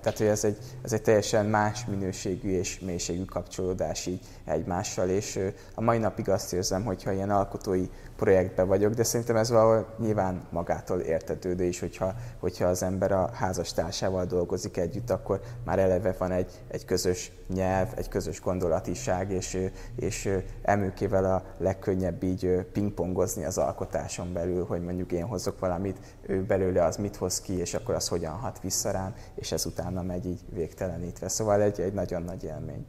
tehát 0.02 0.18
hogy 0.18 0.28
ez 0.28 0.44
egy, 0.44 0.58
ez 0.82 0.94
egy 0.94 1.02
teljesen 1.02 1.46
más 1.46 1.86
minőségű 1.86 2.50
és 2.50 2.80
mélységű 2.80 3.26
kapcsolódás 3.26 4.06
így 4.06 4.20
egymással, 4.46 5.10
és 5.10 5.40
a 5.74 5.82
mai 5.82 5.98
napig 5.98 6.30
azt 6.30 6.54
érzem, 6.54 6.84
hogyha 6.84 7.12
ilyen 7.12 7.30
alkotói 7.30 7.90
projektben 8.16 8.68
vagyok, 8.68 8.94
de 8.94 9.04
szerintem 9.04 9.36
ez 9.36 9.50
valahol 9.50 9.94
nyilván 10.00 10.42
magától 10.50 11.00
értetődő 11.00 11.64
is, 11.64 11.80
hogyha, 11.80 12.14
hogyha 12.40 12.66
az 12.66 12.84
ember 12.84 13.12
a 13.12 13.30
házastársával 13.34 14.26
dolgozik 14.26 14.78
együtt, 14.78 15.10
akkor 15.10 15.42
már 15.66 15.80
eleve 15.80 16.16
van 16.18 16.32
egy, 16.32 16.52
egy 16.68 16.86
közös 16.86 17.32
nyelv, 17.54 17.88
egy 17.96 18.08
közös 18.08 18.42
gondolatiság, 18.42 19.32
és, 19.32 19.70
és 19.96 20.30
emőkével 20.62 21.26
a 21.26 21.44
legkönnyebb 21.58 22.24
így 22.24 22.66
pingpongozni 22.72 23.46
az 23.46 23.58
alkotáson 23.58 24.34
belül, 24.34 24.66
hogy 24.66 24.84
mondjuk 24.84 25.12
én 25.12 25.26
hozok 25.26 25.60
valamit, 25.60 25.98
ő 26.22 26.44
belőle 26.44 26.84
az 26.84 26.98
mit 26.98 27.16
hoz 27.16 27.42
ki, 27.42 27.54
és 27.54 27.74
akkor 27.74 27.96
az 27.96 28.08
hogyan 28.08 28.34
hat 28.34 28.62
vissza 28.62 28.92
rám, 28.92 29.16
és 29.36 29.52
ez 29.52 29.66
utána 29.66 30.02
megy 30.02 30.26
így 30.26 30.42
végtelenítve. 30.50 31.28
Szóval 31.28 31.62
egy, 31.62 31.80
egy 31.80 31.94
nagyon 31.94 32.22
nagy 32.22 32.44
élmény 32.44 32.86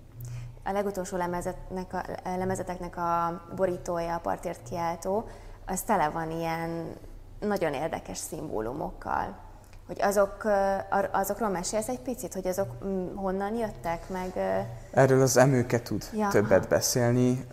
a 0.67 0.73
legutolsó 0.73 1.17
lemezetnek 1.17 1.93
a, 1.93 2.03
lemezeteknek 2.37 2.97
a 2.97 3.43
borítója, 3.57 4.15
a 4.15 4.19
partért 4.19 4.61
kiáltó, 4.69 5.25
az 5.67 5.81
tele 5.81 6.09
van 6.09 6.31
ilyen 6.31 6.95
nagyon 7.41 7.73
érdekes 7.75 8.19
szimbólumokkal. 8.19 9.37
Hogy 9.87 10.03
azok, 10.03 10.45
azokról 11.13 11.49
mesélsz 11.49 11.89
egy 11.89 12.01
picit, 12.01 12.35
hogy 12.35 12.47
azok 12.47 12.69
honnan 13.15 13.55
jöttek 13.55 14.09
meg? 14.09 14.33
Erről 14.91 15.23
az 15.23 15.37
emőke 15.37 15.81
tud 15.81 16.05
ja, 16.13 16.29
többet 16.29 16.69
beszélni. 16.69 17.47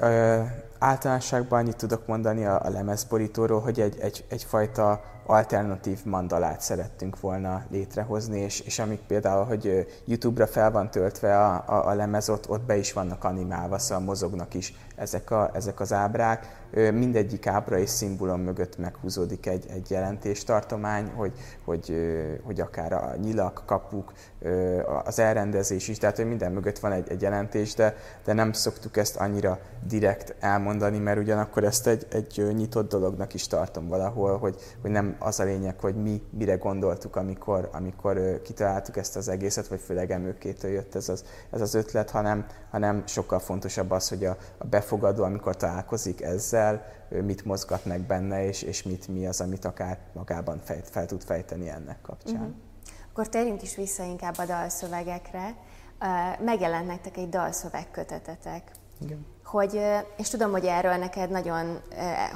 általánosságban 0.80 1.60
annyit 1.60 1.78
tudok 1.78 2.08
mondani 2.08 2.46
a, 2.46 2.66
a 2.66 2.70
lemezborítóról, 2.70 3.62
hogy 3.62 3.80
egy, 3.80 4.00
egy, 4.00 4.26
egyfajta 4.30 5.02
alternatív 5.26 6.06
mandalát 6.06 6.62
szerettünk 6.62 7.20
volna 7.20 7.64
létrehozni, 7.72 8.40
és, 8.40 8.60
és 8.60 8.80
amik 8.80 9.00
például, 9.08 9.44
hogy 9.46 9.88
YouTube-ra 10.06 10.48
fel 10.48 10.72
van 10.72 10.92
töltve 10.92 11.40
a, 11.40 11.64
a, 11.68 11.88
a 11.88 11.94
lemez, 11.94 12.30
ott, 12.30 12.50
ott 12.50 12.62
be 12.62 12.78
is 12.78 12.94
vannak 12.94 13.24
animálva, 13.24 13.78
szóval 13.78 14.04
mozognak 14.04 14.54
is 14.54 14.74
ezek, 14.96 15.32
a, 15.32 15.50
ezek 15.54 15.80
az 15.80 15.94
ábrák. 15.94 16.62
Mindegyik 16.74 17.48
ábra 17.48 17.78
és 17.78 17.90
szimbólum 17.90 18.42
mögött 18.42 18.78
meghúzódik 18.78 19.46
egy, 19.46 19.66
egy 19.70 19.92
jelentéstartomány, 19.92 21.12
hogy, 21.16 21.34
hogy, 21.66 21.96
hogy 22.44 22.62
akár 22.62 22.94
a 22.94 23.16
nyilak, 23.22 23.64
kapuk, 23.66 24.14
az 25.04 25.20
elrendezés 25.20 25.88
is, 25.88 25.98
tehát 25.98 26.16
hogy 26.16 26.28
minden 26.28 26.52
mögött 26.52 26.80
van 26.80 26.92
egy, 26.92 27.10
egy 27.10 27.22
jelentés, 27.22 27.74
de, 27.74 27.96
de 28.26 28.34
nem 28.34 28.52
szoktuk 28.52 28.98
ezt 28.98 29.16
annyira 29.16 29.60
direkt 29.88 30.36
elmondani, 30.40 30.98
mert 30.98 31.20
ugyanakkor 31.20 31.64
ezt 31.64 31.88
egy, 31.88 32.08
egy 32.12 32.54
nyitott 32.54 32.90
dolognak 32.90 33.34
is 33.34 33.48
tartom 33.48 33.88
valahol, 33.88 34.38
hogy, 34.38 34.56
hogy 34.82 34.92
nem 34.92 35.13
az 35.20 35.40
a 35.40 35.44
lényeg, 35.44 35.80
hogy 35.80 35.96
mi 35.96 36.22
mire 36.30 36.56
gondoltuk, 36.56 37.16
amikor, 37.16 37.70
amikor 37.72 38.42
kitaláltuk 38.42 38.98
ezt 38.98 39.16
az 39.16 39.28
egészet, 39.28 39.68
vagy 39.68 39.80
főleg 39.80 40.12
emőkétől 40.12 40.72
jött 40.72 40.96
ez 40.96 41.10
az, 41.10 41.26
ez 41.52 41.62
az 41.62 41.74
ötlet, 41.74 42.10
hanem, 42.10 42.46
hanem 42.72 43.04
sokkal 43.08 43.40
fontosabb 43.40 43.92
az, 43.92 44.10
hogy 44.10 44.26
a, 44.26 44.38
a 44.58 44.66
befogadó, 44.66 45.24
amikor 45.24 45.56
találkozik 45.56 46.22
ezzel, 46.22 46.86
mit 47.10 47.46
mozgat 47.46 47.86
meg 47.86 48.02
benne, 48.02 48.46
és, 48.46 48.62
és 48.62 48.84
mit 48.84 49.08
mi 49.08 49.28
az, 49.28 49.42
amit 49.42 49.66
akár 49.66 49.98
magában 50.14 50.60
fejt, 50.64 50.90
fel 50.90 51.06
tud 51.06 51.22
fejteni 51.22 51.70
ennek 51.70 52.02
kapcsán. 52.02 52.36
Uh-huh. 52.36 52.54
Akkor 53.12 53.30
térjünk 53.30 53.62
is 53.62 53.76
vissza 53.76 54.04
inkább 54.04 54.38
a 54.38 54.46
dalszövegekre. 54.46 55.56
Megjelent 56.40 56.88
nektek 56.88 57.18
egy 57.18 57.30
dalszövegkötetetek. 57.30 58.72
Igen. 59.02 59.26
Hogy, 59.44 59.82
és 60.18 60.30
tudom, 60.30 60.52
hogy 60.52 60.66
erről 60.66 60.96
neked 60.96 61.30
nagyon 61.30 61.80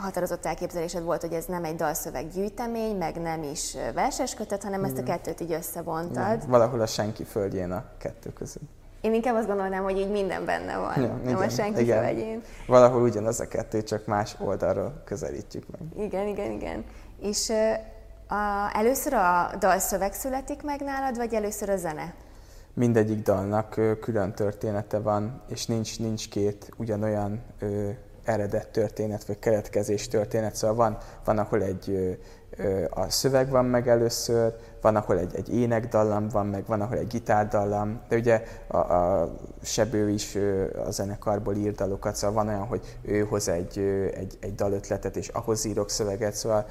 határozott 0.02 0.46
elképzelésed 0.46 1.04
volt, 1.04 1.22
hogy 1.22 1.34
ez 1.34 1.46
nem 1.46 1.64
egy 1.64 1.76
dalszöveggyűjtemény, 1.76 2.98
meg 2.98 3.22
nem 3.22 3.44
is 3.44 3.76
verses 3.94 4.34
kötet, 4.34 4.64
hanem 4.64 4.80
Igen. 4.80 4.92
ezt 4.92 5.02
a 5.02 5.12
kettőt 5.12 5.40
így 5.40 5.52
összebontad. 5.52 6.36
Igen. 6.36 6.48
Valahol 6.48 6.82
a 6.82 6.86
senki 6.86 7.24
földjén 7.24 7.72
a 7.72 7.84
kettő 7.98 8.34
között. 8.34 8.70
Én 9.02 9.14
inkább 9.14 9.36
azt 9.36 9.48
gondolnám, 9.48 9.84
hogy 9.84 9.98
így 9.98 10.12
minden 10.12 10.46
benne 10.46 10.78
van, 10.78 11.02
ja, 11.02 11.20
nem 11.24 11.38
a 11.38 11.50
senki 11.50 11.82
igen. 11.82 12.04
földjén. 12.04 12.42
Valahol 12.68 13.02
ugyanaz 13.02 13.40
a 13.40 13.48
kettő, 13.48 13.84
csak 13.84 14.06
más 14.06 14.36
oldalról 14.40 15.02
közelítjük 15.06 15.64
meg. 15.72 16.06
Igen, 16.06 16.28
igen, 16.28 16.52
igen. 16.52 16.86
És 17.22 17.52
a, 18.28 18.72
először 18.74 19.14
a 19.14 19.52
dalszöveg 19.60 20.14
születik 20.14 20.64
meg 20.64 20.82
nálad, 20.82 21.18
vagy 21.18 21.34
először 21.34 21.70
a 21.70 21.78
zene? 21.78 22.14
Mindegyik 22.78 23.22
dalnak 23.22 23.80
külön 24.02 24.34
története 24.34 25.00
van, 25.00 25.42
és 25.48 25.66
nincs, 25.66 26.00
nincs 26.00 26.30
két 26.30 26.70
ugyanolyan 26.78 27.42
eredet 28.24 28.72
történet, 28.72 29.26
vagy 29.26 29.40
keletkezés 29.40 30.08
történet. 30.08 30.56
Szóval 30.56 30.76
van, 30.76 30.98
van 31.26 31.38
ahol 31.38 31.62
egy 31.64 32.18
a 32.90 33.10
szöveg 33.10 33.50
van 33.50 33.66
meg 33.66 33.88
először, 33.88 34.56
van, 34.82 34.96
ahol 34.96 35.20
egy, 35.20 35.36
egy 35.36 35.54
énekdallam 35.54 36.28
van 36.30 36.48
meg, 36.48 36.66
van, 36.66 36.82
ahol 36.82 36.98
egy 36.98 37.08
gitárdallam, 37.08 38.02
de 38.10 38.16
ugye 38.16 38.44
a, 38.68 38.78
a 38.78 39.30
Sebő 39.62 40.10
is 40.10 40.38
a 40.86 40.92
zenekarból 40.92 41.56
ír 41.56 41.72
dalokat, 41.72 42.16
szóval 42.16 42.44
van 42.44 42.54
olyan, 42.54 42.68
hogy 42.68 42.98
ő 43.02 43.20
hoz 43.20 43.48
egy, 43.48 43.78
egy, 44.14 44.38
egy 44.42 44.56
dalötletet, 44.56 45.16
és 45.16 45.28
ahhoz 45.28 45.66
írok 45.66 45.90
szöveget, 45.90 46.34
szóval 46.34 46.66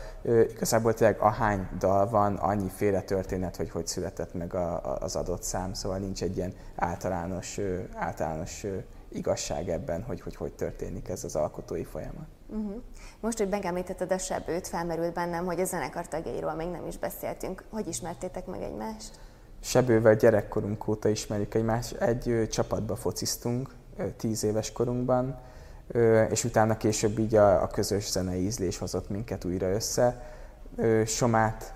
igazából 0.50 0.94
tényleg 0.94 1.20
ahány 1.20 1.68
dal 1.78 2.08
van, 2.08 2.34
annyi 2.34 2.68
féle 2.68 3.00
történet, 3.00 3.56
hogy 3.56 3.70
hogy 3.70 3.86
született 3.86 4.34
meg 4.34 4.54
a, 4.54 4.96
az 5.00 5.16
adott 5.16 5.42
szám, 5.42 5.72
szóval 5.72 5.98
nincs 5.98 6.22
egy 6.22 6.36
ilyen 6.36 6.52
általános, 6.76 7.60
általános 7.94 8.66
igazság 9.08 9.68
ebben, 9.68 10.02
hogy, 10.02 10.20
hogy 10.20 10.36
hogy 10.36 10.52
történik 10.52 11.08
ez 11.08 11.24
az 11.24 11.36
alkotói 11.36 11.84
folyamat. 11.84 12.26
Uh-huh. 12.48 12.82
Most, 13.20 13.38
hogy 13.38 13.48
megemlítetted 13.48 14.12
a 14.12 14.18
sebőt, 14.18 14.66
felmerült 14.66 15.12
bennem, 15.12 15.44
hogy 15.44 15.60
a 15.60 15.64
zenekar 15.64 16.08
tagjairól 16.08 16.54
még 16.54 16.68
nem 16.68 16.86
is 16.86 16.98
beszéltünk. 16.98 17.62
Hogy 17.70 17.86
ismertétek 17.86 18.46
meg 18.46 18.62
egymást? 18.62 19.10
Sebővel 19.60 20.14
gyerekkorunk 20.14 20.88
óta 20.88 21.08
ismerjük 21.08 21.54
egymást. 21.54 21.92
Egy 21.92 22.28
ö, 22.28 22.46
csapatba 22.46 22.96
fociztunk 22.96 23.70
ö, 23.96 24.10
tíz 24.16 24.44
éves 24.44 24.72
korunkban, 24.72 25.38
és 26.30 26.44
utána 26.44 26.76
később 26.76 27.18
így 27.18 27.34
a, 27.34 27.62
a 27.62 27.66
közös 27.66 28.10
zenei 28.10 28.44
ízlés 28.44 28.78
hozott 28.78 29.10
minket 29.10 29.44
újra 29.44 29.70
össze. 29.70 30.22
Somát 31.06 31.74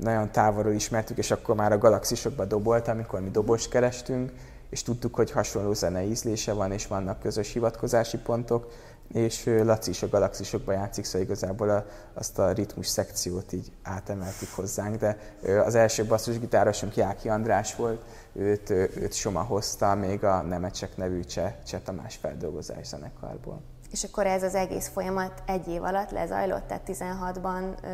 nagyon 0.00 0.32
távolról 0.32 0.72
ismertük, 0.72 1.18
és 1.18 1.30
akkor 1.30 1.54
már 1.54 1.72
a 1.72 1.78
galaxisokba 1.78 2.44
dobolt, 2.44 2.88
amikor 2.88 3.20
mi 3.20 3.30
dobost 3.30 3.70
kerestünk, 3.70 4.32
és 4.70 4.82
tudtuk, 4.82 5.14
hogy 5.14 5.30
hasonló 5.30 5.72
zenei 5.72 6.08
ízlése 6.10 6.52
van, 6.52 6.72
és 6.72 6.86
vannak 6.86 7.20
közös 7.20 7.52
hivatkozási 7.52 8.18
pontok, 8.18 8.72
és 9.12 9.44
Laci 9.62 9.90
is 9.90 10.02
a 10.02 10.08
galaxisokban 10.08 10.74
játszik, 10.74 11.04
szóval 11.04 11.20
igazából 11.20 11.70
a, 11.70 11.84
azt 12.14 12.38
a 12.38 12.52
ritmus 12.52 12.86
szekciót 12.86 13.52
így 13.52 13.72
átemeltük 13.82 14.48
hozzánk, 14.54 14.96
de 14.96 15.18
az 15.64 15.74
első 15.74 16.04
basszusgitárosunk 16.04 16.96
Jáki 16.96 17.28
András 17.28 17.76
volt, 17.76 18.00
őt, 18.32 18.70
őt 18.70 19.12
Soma 19.12 19.42
hozta 19.42 19.94
még 19.94 20.24
a 20.24 20.42
Nemecsek 20.42 20.96
nevű 20.96 21.20
Cseh, 21.20 21.52
Cseh 21.66 21.80
Tamás 21.80 22.16
feldolgozás 22.16 22.86
zenekarból. 22.86 23.60
És 23.90 24.04
akkor 24.04 24.26
ez 24.26 24.42
az 24.42 24.54
egész 24.54 24.88
folyamat 24.88 25.42
egy 25.46 25.68
év 25.68 25.82
alatt 25.82 26.10
lezajlott, 26.10 26.66
tehát 26.66 26.82
16-ban? 26.86 27.62
Ö... 27.82 27.88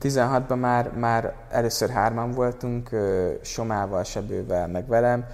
16-ban 0.00 0.60
már, 0.60 0.92
már 0.92 1.34
először 1.50 1.90
hárman 1.90 2.30
voltunk, 2.30 2.90
Somával, 3.42 4.04
Sebővel, 4.04 4.68
meg 4.68 4.86
velem, 4.86 5.24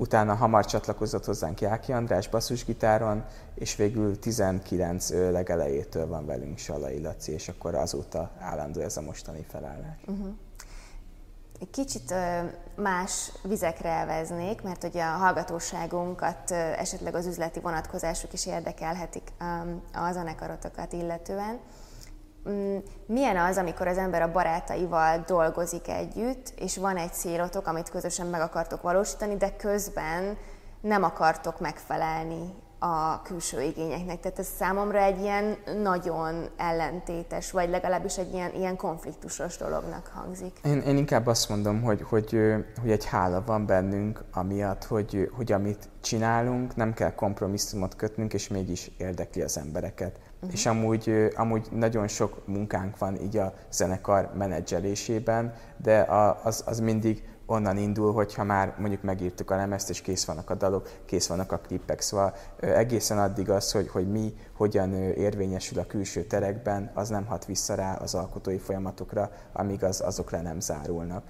utána 0.00 0.34
hamar 0.34 0.64
csatlakozott 0.64 1.24
hozzánk 1.24 1.60
Jáki 1.60 1.92
András 1.92 2.28
basszusgitáron, 2.28 3.24
és 3.54 3.76
végül 3.76 4.18
19 4.18 5.10
legelejétől 5.10 6.06
van 6.06 6.26
velünk 6.26 6.58
Salai 6.58 7.00
Laci, 7.00 7.32
és 7.32 7.48
akkor 7.48 7.74
azóta 7.74 8.30
állandó 8.38 8.80
ez 8.80 8.96
a 8.96 9.00
mostani 9.00 9.44
felállás. 9.48 9.96
Uh-huh. 10.06 10.34
Kicsit 11.70 12.14
más 12.74 13.32
vizekre 13.42 13.88
elveznék, 13.88 14.62
mert 14.62 14.82
hogy 14.82 14.98
a 14.98 15.04
hallgatóságunkat 15.04 16.50
esetleg 16.50 17.14
az 17.14 17.26
üzleti 17.26 17.60
vonatkozásuk 17.60 18.32
is 18.32 18.46
érdekelhetik 18.46 19.32
a 19.92 20.12
zenekarotokat 20.12 20.92
illetően. 20.92 21.58
Mm, 22.48 22.76
milyen 23.06 23.36
az, 23.36 23.56
amikor 23.56 23.86
az 23.86 23.98
ember 23.98 24.22
a 24.22 24.32
barátaival 24.32 25.24
dolgozik 25.26 25.88
együtt, 25.88 26.52
és 26.56 26.76
van 26.76 26.96
egy 26.96 27.12
célotok, 27.12 27.66
amit 27.66 27.90
közösen 27.90 28.26
meg 28.26 28.40
akartok 28.40 28.82
valósítani, 28.82 29.36
de 29.36 29.56
közben 29.56 30.36
nem 30.80 31.02
akartok 31.02 31.60
megfelelni 31.60 32.54
a 32.80 33.22
külső 33.22 33.62
igényeknek. 33.62 34.20
Tehát 34.20 34.38
ez 34.38 34.46
számomra 34.58 34.98
egy 34.98 35.20
ilyen 35.20 35.56
nagyon 35.82 36.48
ellentétes, 36.56 37.50
vagy 37.50 37.68
legalábbis 37.68 38.18
egy 38.18 38.32
ilyen, 38.32 38.54
ilyen 38.54 38.76
konfliktusos 38.76 39.56
dolognak 39.56 40.10
hangzik. 40.14 40.58
Én, 40.64 40.80
én 40.80 40.96
inkább 40.96 41.26
azt 41.26 41.48
mondom, 41.48 41.82
hogy, 41.82 42.02
hogy, 42.02 42.38
hogy 42.80 42.90
egy 42.90 43.04
hála 43.04 43.42
van 43.46 43.66
bennünk, 43.66 44.24
amiatt, 44.32 44.84
hogy, 44.84 45.30
hogy 45.36 45.52
amit 45.52 45.88
csinálunk, 46.00 46.76
nem 46.76 46.92
kell 46.92 47.14
kompromisszumot 47.14 47.96
kötnünk, 47.96 48.32
és 48.32 48.48
mégis 48.48 48.90
érdekli 48.98 49.42
az 49.42 49.58
embereket. 49.58 50.18
Uh-huh. 50.42 50.52
És 50.52 50.66
amúgy, 50.66 51.30
amúgy 51.36 51.68
nagyon 51.70 52.08
sok 52.08 52.46
munkánk 52.46 52.98
van 52.98 53.20
így 53.20 53.36
a 53.36 53.54
zenekar 53.70 54.30
menedzselésében, 54.34 55.54
de 55.76 56.02
az, 56.42 56.62
az 56.66 56.80
mindig 56.80 57.28
onnan 57.50 57.76
indul, 57.76 58.12
hogyha 58.12 58.44
már 58.44 58.74
mondjuk 58.78 59.02
megírtuk 59.02 59.50
a 59.50 59.56
lemezt, 59.56 59.90
és 59.90 60.00
kész 60.00 60.24
vannak 60.24 60.50
a 60.50 60.54
dalok, 60.54 60.88
kész 61.04 61.26
vannak 61.26 61.52
a 61.52 61.58
klippek. 61.58 62.00
Szóval 62.00 62.34
egészen 62.60 63.18
addig 63.18 63.50
az, 63.50 63.72
hogy, 63.72 63.88
hogy 63.88 64.10
mi 64.10 64.34
hogyan 64.56 64.92
érvényesül 64.94 65.78
a 65.78 65.86
külső 65.86 66.24
terekben, 66.24 66.90
az 66.94 67.08
nem 67.08 67.26
hat 67.26 67.44
vissza 67.44 67.74
rá 67.74 67.94
az 67.94 68.14
alkotói 68.14 68.58
folyamatokra, 68.58 69.30
amíg 69.52 69.84
az, 69.84 70.00
azok 70.00 70.30
le 70.30 70.40
nem 70.40 70.60
zárulnak. 70.60 71.24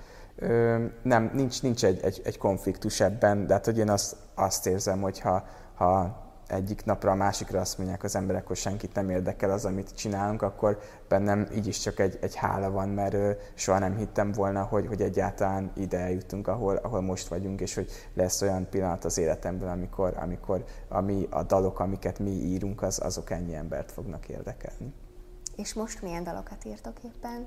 Nem, 1.03 1.31
nincs, 1.35 1.63
nincs 1.63 1.85
egy, 1.85 2.01
egy, 2.03 2.21
egy 2.25 2.39
konfliktus 2.39 3.01
ebben, 3.01 3.47
de 3.47 3.53
hát 3.55 3.65
hogy 3.65 3.79
én 3.79 3.91
azt, 3.91 4.17
azt 4.35 4.67
érzem, 4.67 5.01
hogy 5.01 5.21
ha, 5.21 5.45
ha 5.75 6.19
egyik 6.51 6.85
napra 6.85 7.11
a 7.11 7.15
másikra 7.15 7.61
azt 7.61 7.79
mondják 7.79 8.05
az 8.05 8.17
emberek, 8.17 8.47
hogy 8.47 8.57
senkit 8.57 8.95
nem 8.95 9.11
érdekel 9.11 9.51
az, 9.51 9.65
amit 9.65 9.95
csinálunk, 9.95 10.43
akkor 10.43 10.79
bennem 11.09 11.47
így 11.55 11.67
is 11.67 11.79
csak 11.79 11.99
egy, 11.99 12.19
egy 12.21 12.35
hála 12.35 12.71
van, 12.71 12.89
mert 12.89 13.15
ö, 13.15 13.31
soha 13.55 13.79
nem 13.79 13.97
hittem 13.97 14.33
volna, 14.33 14.63
hogy, 14.63 14.87
hogy 14.87 15.03
egyáltalán 15.03 15.71
ide 15.77 15.99
eljutunk, 15.99 16.49
ahol, 16.49 16.77
ahol 16.77 17.01
most 17.01 17.29
vagyunk, 17.29 17.61
és 17.61 17.75
hogy 17.75 17.91
lesz 18.15 18.43
olyan 18.43 18.69
pillanat 18.71 19.05
az 19.05 19.19
életemben, 19.19 19.69
amikor, 19.69 20.15
amikor 20.17 20.65
ami, 20.89 21.27
a 21.31 21.43
dalok, 21.43 21.81
amiket 21.81 22.19
mi 22.19 22.31
írunk, 22.31 22.83
az, 22.83 23.01
azok 23.03 23.31
ennyi 23.31 23.55
embert 23.55 23.93
fognak 23.93 24.29
érdekelni. 24.29 24.93
És 25.57 25.75
most 25.75 26.03
milyen 26.03 26.25
dalokat 26.25 26.65
írtok 26.65 27.05
éppen? 27.05 27.47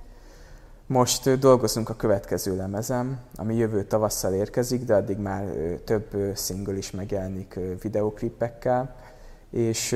Most 0.88 1.39
dolgozunk 1.39 1.89
a 1.89 1.96
következő 1.96 2.56
lemezem, 2.56 3.19
ami 3.36 3.56
jövő 3.56 3.84
tavasszal 3.84 4.34
érkezik, 4.34 4.84
de 4.84 4.96
addig 4.96 5.17
már 5.17 5.46
több 5.86 6.36
single 6.36 6.78
is 6.78 6.91
megjelenik 6.91 7.60
videoklippekkel, 7.82 8.96
és 9.50 9.96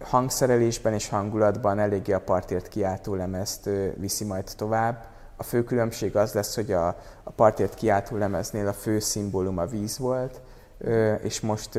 hangszerelésben 0.00 0.92
és 0.92 1.08
hangulatban 1.08 1.78
eléggé 1.78 2.12
a 2.12 2.20
partért 2.20 2.68
kiáltó 2.68 3.14
lemezt 3.14 3.68
viszi 3.96 4.24
majd 4.24 4.50
tovább. 4.56 5.04
A 5.36 5.42
fő 5.42 5.64
különbség 5.64 6.16
az 6.16 6.32
lesz, 6.32 6.54
hogy 6.54 6.72
a, 6.72 6.86
a 7.22 7.30
partért 7.30 7.74
kiáltó 7.74 8.16
lemeznél 8.16 8.66
a 8.66 8.72
fő 8.72 8.98
szimbólum 8.98 9.58
a 9.58 9.66
víz 9.66 9.98
volt, 9.98 10.40
és 11.22 11.40
most 11.40 11.76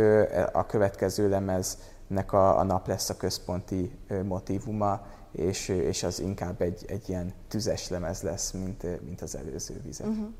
a 0.51 0.65
következő 0.65 1.29
lemez 1.29 1.77
nek 2.07 2.33
a, 2.33 2.59
a 2.59 2.63
nap 2.63 2.87
lesz 2.87 3.09
a 3.09 3.17
központi 3.17 3.97
motivuma, 4.23 5.01
és, 5.31 5.67
és 5.67 6.03
az 6.03 6.19
inkább 6.19 6.61
egy, 6.61 6.85
egy 6.87 7.09
ilyen 7.09 7.33
tüzes 7.47 7.89
lemez 7.89 8.21
lesz, 8.21 8.51
mint, 8.51 9.01
mint 9.05 9.21
az 9.21 9.35
előző 9.35 9.81
vizet. 9.85 10.07
Uh-huh. 10.07 10.33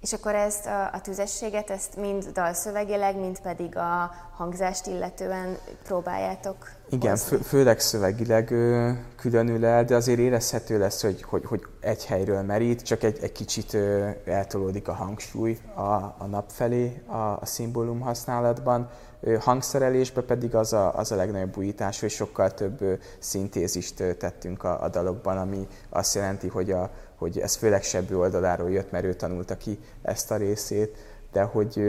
És 0.00 0.12
akkor 0.12 0.34
ezt 0.34 0.66
a, 0.66 0.90
a 0.92 1.00
tüzességet, 1.00 1.70
ezt 1.70 1.96
mind 1.96 2.24
dalszövegileg, 2.32 3.16
mind 3.16 3.40
pedig 3.40 3.76
a 3.76 4.10
hangzást 4.36 4.86
illetően 4.86 5.56
próbáljátok 5.84 6.70
Igen, 6.90 7.16
fő, 7.16 7.36
főleg 7.36 7.80
szövegileg 7.80 8.50
ö, 8.50 8.90
különül 9.16 9.64
el, 9.64 9.84
de 9.84 9.94
azért 9.94 10.18
érezhető 10.18 10.78
lesz, 10.78 11.02
hogy, 11.02 11.22
hogy, 11.22 11.44
hogy 11.44 11.62
egy 11.80 12.06
helyről 12.06 12.42
merít, 12.42 12.82
csak 12.82 13.02
egy, 13.02 13.18
egy 13.22 13.32
kicsit 13.32 13.74
ö, 13.74 14.08
eltolódik 14.24 14.88
a 14.88 14.92
hangsúly 14.92 15.58
a, 15.74 15.80
a 16.18 16.26
nap 16.30 16.50
felé 16.50 17.02
a, 17.06 17.16
a 17.16 17.46
szimbólum 17.46 18.00
használatban. 18.00 18.88
Ö, 19.20 19.34
hangszerelésben 19.34 20.26
pedig 20.26 20.54
az 20.54 20.72
a, 20.72 20.94
az 20.94 21.12
a 21.12 21.16
legnagyobb 21.16 21.56
újítás, 21.56 22.00
hogy 22.00 22.10
sokkal 22.10 22.54
több 22.54 22.80
ö, 22.80 22.92
szintézist 23.18 24.00
ö, 24.00 24.14
tettünk 24.14 24.64
a, 24.64 24.82
a 24.82 24.88
dalokban, 24.88 25.38
ami 25.38 25.66
azt 25.88 26.14
jelenti, 26.14 26.48
hogy 26.48 26.70
a, 26.70 26.90
hogy 27.16 27.38
ez 27.38 27.56
főleg 27.56 27.82
Sebbő 27.82 28.18
oldaláról 28.18 28.70
jött, 28.70 28.90
mert 28.90 29.04
ő 29.04 29.14
tanulta 29.14 29.56
ki 29.56 29.78
ezt 30.02 30.30
a 30.30 30.36
részét, 30.36 30.96
de 31.32 31.42
hogy, 31.42 31.82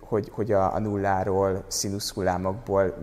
hogy, 0.00 0.30
hogy 0.32 0.52
a, 0.52 0.74
a 0.74 0.78
nulláról, 0.78 1.64
színuszhullámokból 1.66 2.94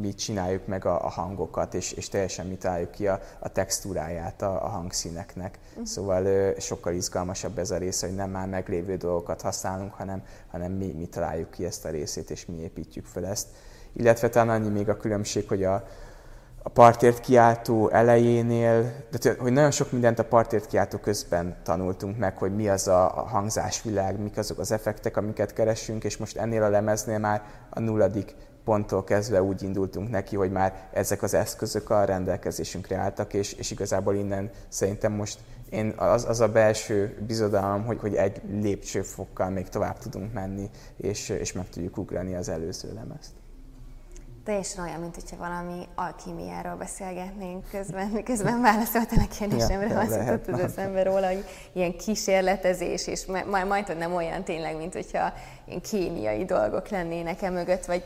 mi 0.00 0.14
csináljuk 0.14 0.66
meg 0.66 0.84
a, 0.84 1.04
a 1.04 1.08
hangokat, 1.08 1.74
és, 1.74 1.92
és 1.92 2.08
teljesen 2.08 2.46
mi 2.46 2.54
találjuk 2.54 2.90
ki 2.90 3.06
a, 3.06 3.20
a 3.38 3.48
textúráját 3.48 4.42
a, 4.42 4.64
a 4.64 4.68
hangszíneknek. 4.68 5.58
Uh-huh. 5.70 5.84
Szóval 5.84 6.24
ö, 6.24 6.50
sokkal 6.58 6.94
izgalmasabb 6.94 7.58
ez 7.58 7.70
a 7.70 7.76
része, 7.76 8.06
hogy 8.06 8.16
nem 8.16 8.30
már 8.30 8.48
meglévő 8.48 8.96
dolgokat 8.96 9.40
használunk, 9.40 9.92
hanem, 9.92 10.22
hanem 10.50 10.72
mi, 10.72 10.92
mi 10.98 11.06
találjuk 11.06 11.50
ki 11.50 11.64
ezt 11.64 11.84
a 11.84 11.90
részét, 11.90 12.30
és 12.30 12.46
mi 12.46 12.60
építjük 12.60 13.06
fel 13.06 13.26
ezt. 13.26 13.46
Illetve 13.92 14.28
talán 14.28 14.48
annyi 14.48 14.68
még 14.68 14.88
a 14.88 14.96
különbség, 14.96 15.48
hogy 15.48 15.64
a, 15.64 15.88
a 16.62 16.68
partért 16.68 17.20
kiáltó 17.20 17.88
elejénél, 17.90 18.92
de 19.20 19.34
hogy 19.38 19.52
nagyon 19.52 19.70
sok 19.70 19.92
mindent 19.92 20.18
a 20.18 20.24
partért 20.24 20.66
kiáltó 20.66 20.98
közben 20.98 21.56
tanultunk 21.62 22.18
meg, 22.18 22.36
hogy 22.38 22.54
mi 22.54 22.68
az 22.68 22.88
a 22.88 23.26
hangzásvilág, 23.30 24.20
mik 24.20 24.36
azok 24.36 24.58
az 24.58 24.72
effektek, 24.72 25.16
amiket 25.16 25.52
keresünk, 25.52 26.04
és 26.04 26.16
most 26.16 26.36
ennél 26.36 26.62
a 26.62 26.68
lemeznél 26.68 27.18
már 27.18 27.42
a 27.70 27.80
nulladik 27.80 28.34
ponttól 28.64 29.04
kezdve 29.04 29.42
úgy 29.42 29.62
indultunk 29.62 30.10
neki, 30.10 30.36
hogy 30.36 30.50
már 30.50 30.88
ezek 30.92 31.22
az 31.22 31.34
eszközök 31.34 31.90
a 31.90 32.04
rendelkezésünkre 32.04 32.96
álltak, 32.96 33.34
és, 33.34 33.52
és 33.52 33.70
igazából 33.70 34.14
innen 34.14 34.50
szerintem 34.68 35.12
most 35.12 35.38
én 35.70 35.94
az, 35.96 36.24
az 36.24 36.40
a 36.40 36.48
belső 36.48 37.16
bizodalom, 37.26 37.84
hogy, 37.84 37.98
hogy 38.00 38.14
egy 38.14 38.42
lépcsőfokkal 38.50 39.50
még 39.50 39.68
tovább 39.68 39.98
tudunk 39.98 40.32
menni, 40.32 40.70
és, 40.96 41.28
és 41.28 41.52
meg 41.52 41.68
tudjuk 41.68 41.96
ugrani 41.96 42.34
az 42.34 42.48
előző 42.48 42.92
lemezt 42.94 43.30
teljesen 44.48 44.84
olyan, 44.84 45.00
mint 45.00 45.14
hogyha 45.14 45.36
valami 45.36 45.88
alkímiáról 45.94 46.74
beszélgetnénk 46.74 47.64
közben, 47.70 48.06
miközben 48.06 48.60
válaszoltál 48.60 49.18
a 49.30 49.34
kérdésemre, 49.38 49.86
ja, 49.86 49.98
azt 50.00 50.16
jutott 50.16 50.48
az 50.48 50.60
eszembe 50.60 51.02
róla, 51.02 51.26
hogy 51.26 51.44
ilyen 51.72 51.96
kísérletezés, 51.96 53.06
és 53.06 53.26
majd, 53.26 53.66
majd 53.66 53.96
nem 53.98 54.14
olyan 54.14 54.44
tényleg, 54.44 54.76
mint 54.76 54.92
hogyha 54.92 55.32
ilyen 55.66 55.80
kémiai 55.80 56.44
dolgok 56.44 56.88
lennének 56.88 57.42
e 57.42 57.50
mögött, 57.50 57.84
vagy 57.84 58.04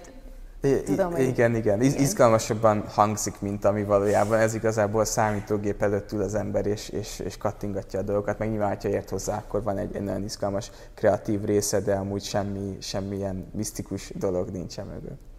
Tudom, 0.85 1.17
I- 1.17 1.27
igen, 1.27 1.55
igen. 1.55 1.81
Iz- 1.81 2.01
izgalmasabban 2.01 2.85
hangzik, 2.89 3.41
mint 3.41 3.65
ami 3.65 3.85
valójában. 3.85 4.39
Ez 4.39 4.55
igazából 4.55 5.01
a 5.01 5.05
számítógép 5.05 5.83
előtt 5.83 6.13
ül 6.13 6.23
az 6.23 6.35
ember, 6.35 6.67
és, 6.67 6.89
és, 6.89 7.19
és 7.19 7.37
kattingatja 7.37 7.99
a 7.99 8.03
dolgokat. 8.03 8.39
Meg 8.39 8.51
nyilván, 8.51 8.77
ha 8.83 8.89
ért 8.89 9.11
hozzá, 9.11 9.37
akkor 9.37 9.63
van 9.63 9.79
egy, 9.79 9.97
egy 9.97 10.03
nagyon 10.03 10.23
izgalmas, 10.23 10.71
kreatív 10.95 11.45
része, 11.45 11.81
de 11.81 11.95
amúgy 11.95 12.23
semmi, 12.23 12.77
semmilyen 12.81 13.51
misztikus 13.53 14.13
dolog 14.17 14.51
nincsen 14.51 14.87
mögött. 14.87 15.32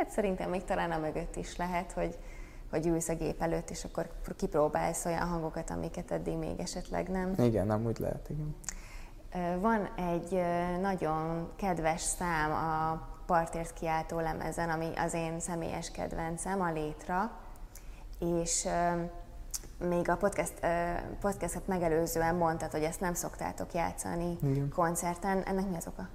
Hát 0.00 0.10
szerintem 0.10 0.50
még 0.50 0.64
talán 0.64 0.90
a 0.90 0.98
mögött 0.98 1.36
is 1.36 1.56
lehet, 1.56 1.92
hogy, 1.92 2.18
hogy 2.70 2.86
ülsz 2.86 3.08
a 3.08 3.14
gép 3.14 3.42
előtt, 3.42 3.70
és 3.70 3.84
akkor 3.84 4.10
kipróbálsz 4.36 5.04
olyan 5.04 5.28
hangokat, 5.28 5.70
amiket 5.70 6.10
eddig 6.10 6.36
még 6.36 6.60
esetleg 6.60 7.08
nem. 7.08 7.34
Igen, 7.38 7.70
amúgy 7.70 7.98
lehet, 7.98 8.28
igen. 8.28 8.54
Van 9.60 9.88
egy 9.96 10.42
nagyon 10.80 11.48
kedves 11.56 12.00
szám 12.00 12.52
a 12.52 13.08
partért 13.26 13.72
kiáltó 13.72 14.20
lemezen, 14.20 14.70
ami 14.70 14.88
az 14.96 15.14
én 15.14 15.40
személyes 15.40 15.90
kedvencem, 15.90 16.60
a 16.60 16.72
Létra, 16.72 17.30
és 18.18 18.68
még 19.88 20.08
a 20.08 20.16
podcast, 20.16 20.54
podcastet 21.20 21.66
megelőzően 21.66 22.34
mondtad, 22.34 22.70
hogy 22.70 22.82
ezt 22.82 23.00
nem 23.00 23.14
szoktátok 23.14 23.72
játszani 23.74 24.38
Igen. 24.42 24.68
koncerten. 24.68 25.42
Ennek 25.42 25.68
mi 25.68 25.76
az 25.76 25.86
oka? 25.86 26.08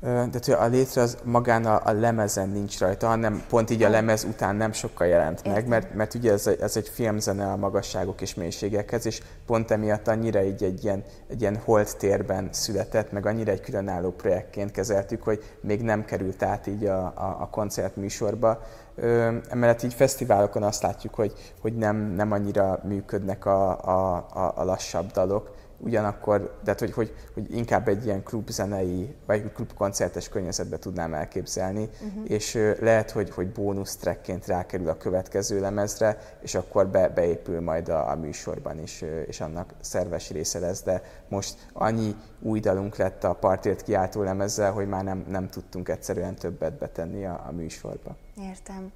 De 0.00 0.28
hogy 0.44 0.54
a 0.58 0.66
létre 0.66 1.00
az 1.00 1.18
magán 1.24 1.64
a, 1.64 1.80
a 1.84 1.92
lemezen 1.92 2.48
nincs 2.48 2.78
rajta, 2.78 3.06
hanem 3.06 3.44
pont 3.48 3.70
így 3.70 3.82
a 3.82 3.88
lemez 3.88 4.24
után 4.24 4.56
nem 4.56 4.72
sokkal 4.72 5.06
jelent 5.06 5.44
meg, 5.44 5.68
mert, 5.68 5.94
mert 5.94 6.14
ugye 6.14 6.32
ez, 6.32 6.46
ez 6.46 6.76
egy 6.76 6.88
filmzene 6.88 7.46
a 7.46 7.56
magasságok 7.56 8.20
és 8.20 8.34
mélységekhez, 8.34 9.06
és 9.06 9.20
pont 9.46 9.70
emiatt 9.70 10.08
annyira 10.08 10.42
így 10.42 10.62
egy 10.62 10.84
ilyen, 10.84 11.04
egy 11.28 11.40
ilyen 11.40 11.56
holt 11.64 11.96
térben 11.96 12.48
született, 12.52 13.12
meg 13.12 13.26
annyira 13.26 13.52
egy 13.52 13.60
különálló 13.60 14.10
projektként 14.10 14.70
kezeltük, 14.70 15.22
hogy 15.22 15.42
még 15.60 15.82
nem 15.82 16.04
került 16.04 16.42
át 16.42 16.66
így 16.66 16.84
a, 16.84 17.04
a, 17.04 17.36
a 17.40 17.48
koncertműsorba. 17.50 18.60
Ö, 18.94 19.36
emellett 19.48 19.82
így 19.82 19.94
fesztiválokon 19.94 20.62
azt 20.62 20.82
látjuk, 20.82 21.14
hogy, 21.14 21.32
hogy 21.60 21.76
nem, 21.76 21.96
nem 21.96 22.32
annyira 22.32 22.80
működnek 22.84 23.46
a, 23.46 23.70
a, 23.70 24.14
a, 24.32 24.52
a 24.56 24.64
lassabb 24.64 25.10
dalok, 25.10 25.54
ugyanakkor, 25.78 26.58
de 26.64 26.74
hogy, 26.78 26.92
hogy, 26.92 27.14
hogy 27.34 27.54
inkább 27.54 27.88
egy 27.88 28.04
ilyen 28.04 28.22
klubzenei, 28.22 29.14
vagy 29.26 29.52
klubkoncertes 29.52 30.28
környezetbe 30.28 30.78
tudnám 30.78 31.14
elképzelni, 31.14 31.88
uh-huh. 32.06 32.30
és 32.30 32.58
lehet, 32.80 33.10
hogy, 33.10 33.30
hogy 33.30 33.52
bónusz 33.52 33.96
trackként 33.96 34.46
rákerül 34.46 34.88
a 34.88 34.96
következő 34.96 35.60
lemezre, 35.60 36.18
és 36.40 36.54
akkor 36.54 36.88
be, 36.88 37.08
beépül 37.08 37.60
majd 37.60 37.88
a, 37.88 38.10
a 38.10 38.14
műsorban 38.16 38.78
is, 38.78 39.04
és 39.26 39.40
annak 39.40 39.74
szerves 39.80 40.30
része 40.30 40.58
lesz, 40.58 40.82
de 40.82 41.02
most 41.28 41.68
annyi 41.72 42.14
új 42.40 42.60
dalunk 42.60 42.96
lett 42.96 43.24
a 43.24 43.32
partért 43.32 43.82
kiáltó 43.82 44.22
lemezzel, 44.22 44.72
hogy 44.72 44.88
már 44.88 45.04
nem, 45.04 45.24
nem 45.28 45.48
tudtunk 45.48 45.88
egyszerűen 45.88 46.34
többet 46.34 46.72
betenni 46.72 47.26
a, 47.26 47.44
a 47.48 47.52
műsorba. 47.52 48.16
Értem. 48.40 48.92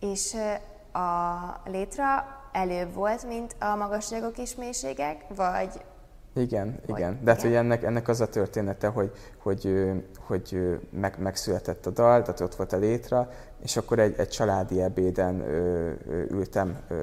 És 0.00 0.36
a 0.92 1.70
létra 1.70 2.24
előbb 2.52 2.94
volt, 2.94 3.26
mint 3.26 3.56
a 3.58 3.74
magasságok 3.74 4.38
és 4.38 4.54
mélységek, 4.54 5.24
vagy 5.34 5.84
igen, 6.36 6.78
hogy, 6.86 6.98
igen. 6.98 7.18
De 7.22 7.30
hát, 7.30 7.42
hogy 7.42 7.54
ennek, 7.54 7.82
ennek 7.82 8.08
az 8.08 8.20
a 8.20 8.28
története, 8.28 8.88
hogy, 8.88 9.10
hogy, 9.38 9.90
hogy 10.18 10.78
meg, 10.90 11.14
megszületett 11.18 11.86
a 11.86 11.90
dal, 11.90 12.22
tehát 12.22 12.40
ott 12.40 12.54
volt 12.54 12.72
a 12.72 12.76
létra, 12.76 13.28
és 13.64 13.76
akkor 13.76 13.98
egy, 13.98 14.14
egy 14.18 14.28
családi 14.28 14.82
ebéden 14.82 15.40
ö, 15.40 15.90
ö, 16.08 16.22
ültem 16.30 16.78
ö, 16.88 16.94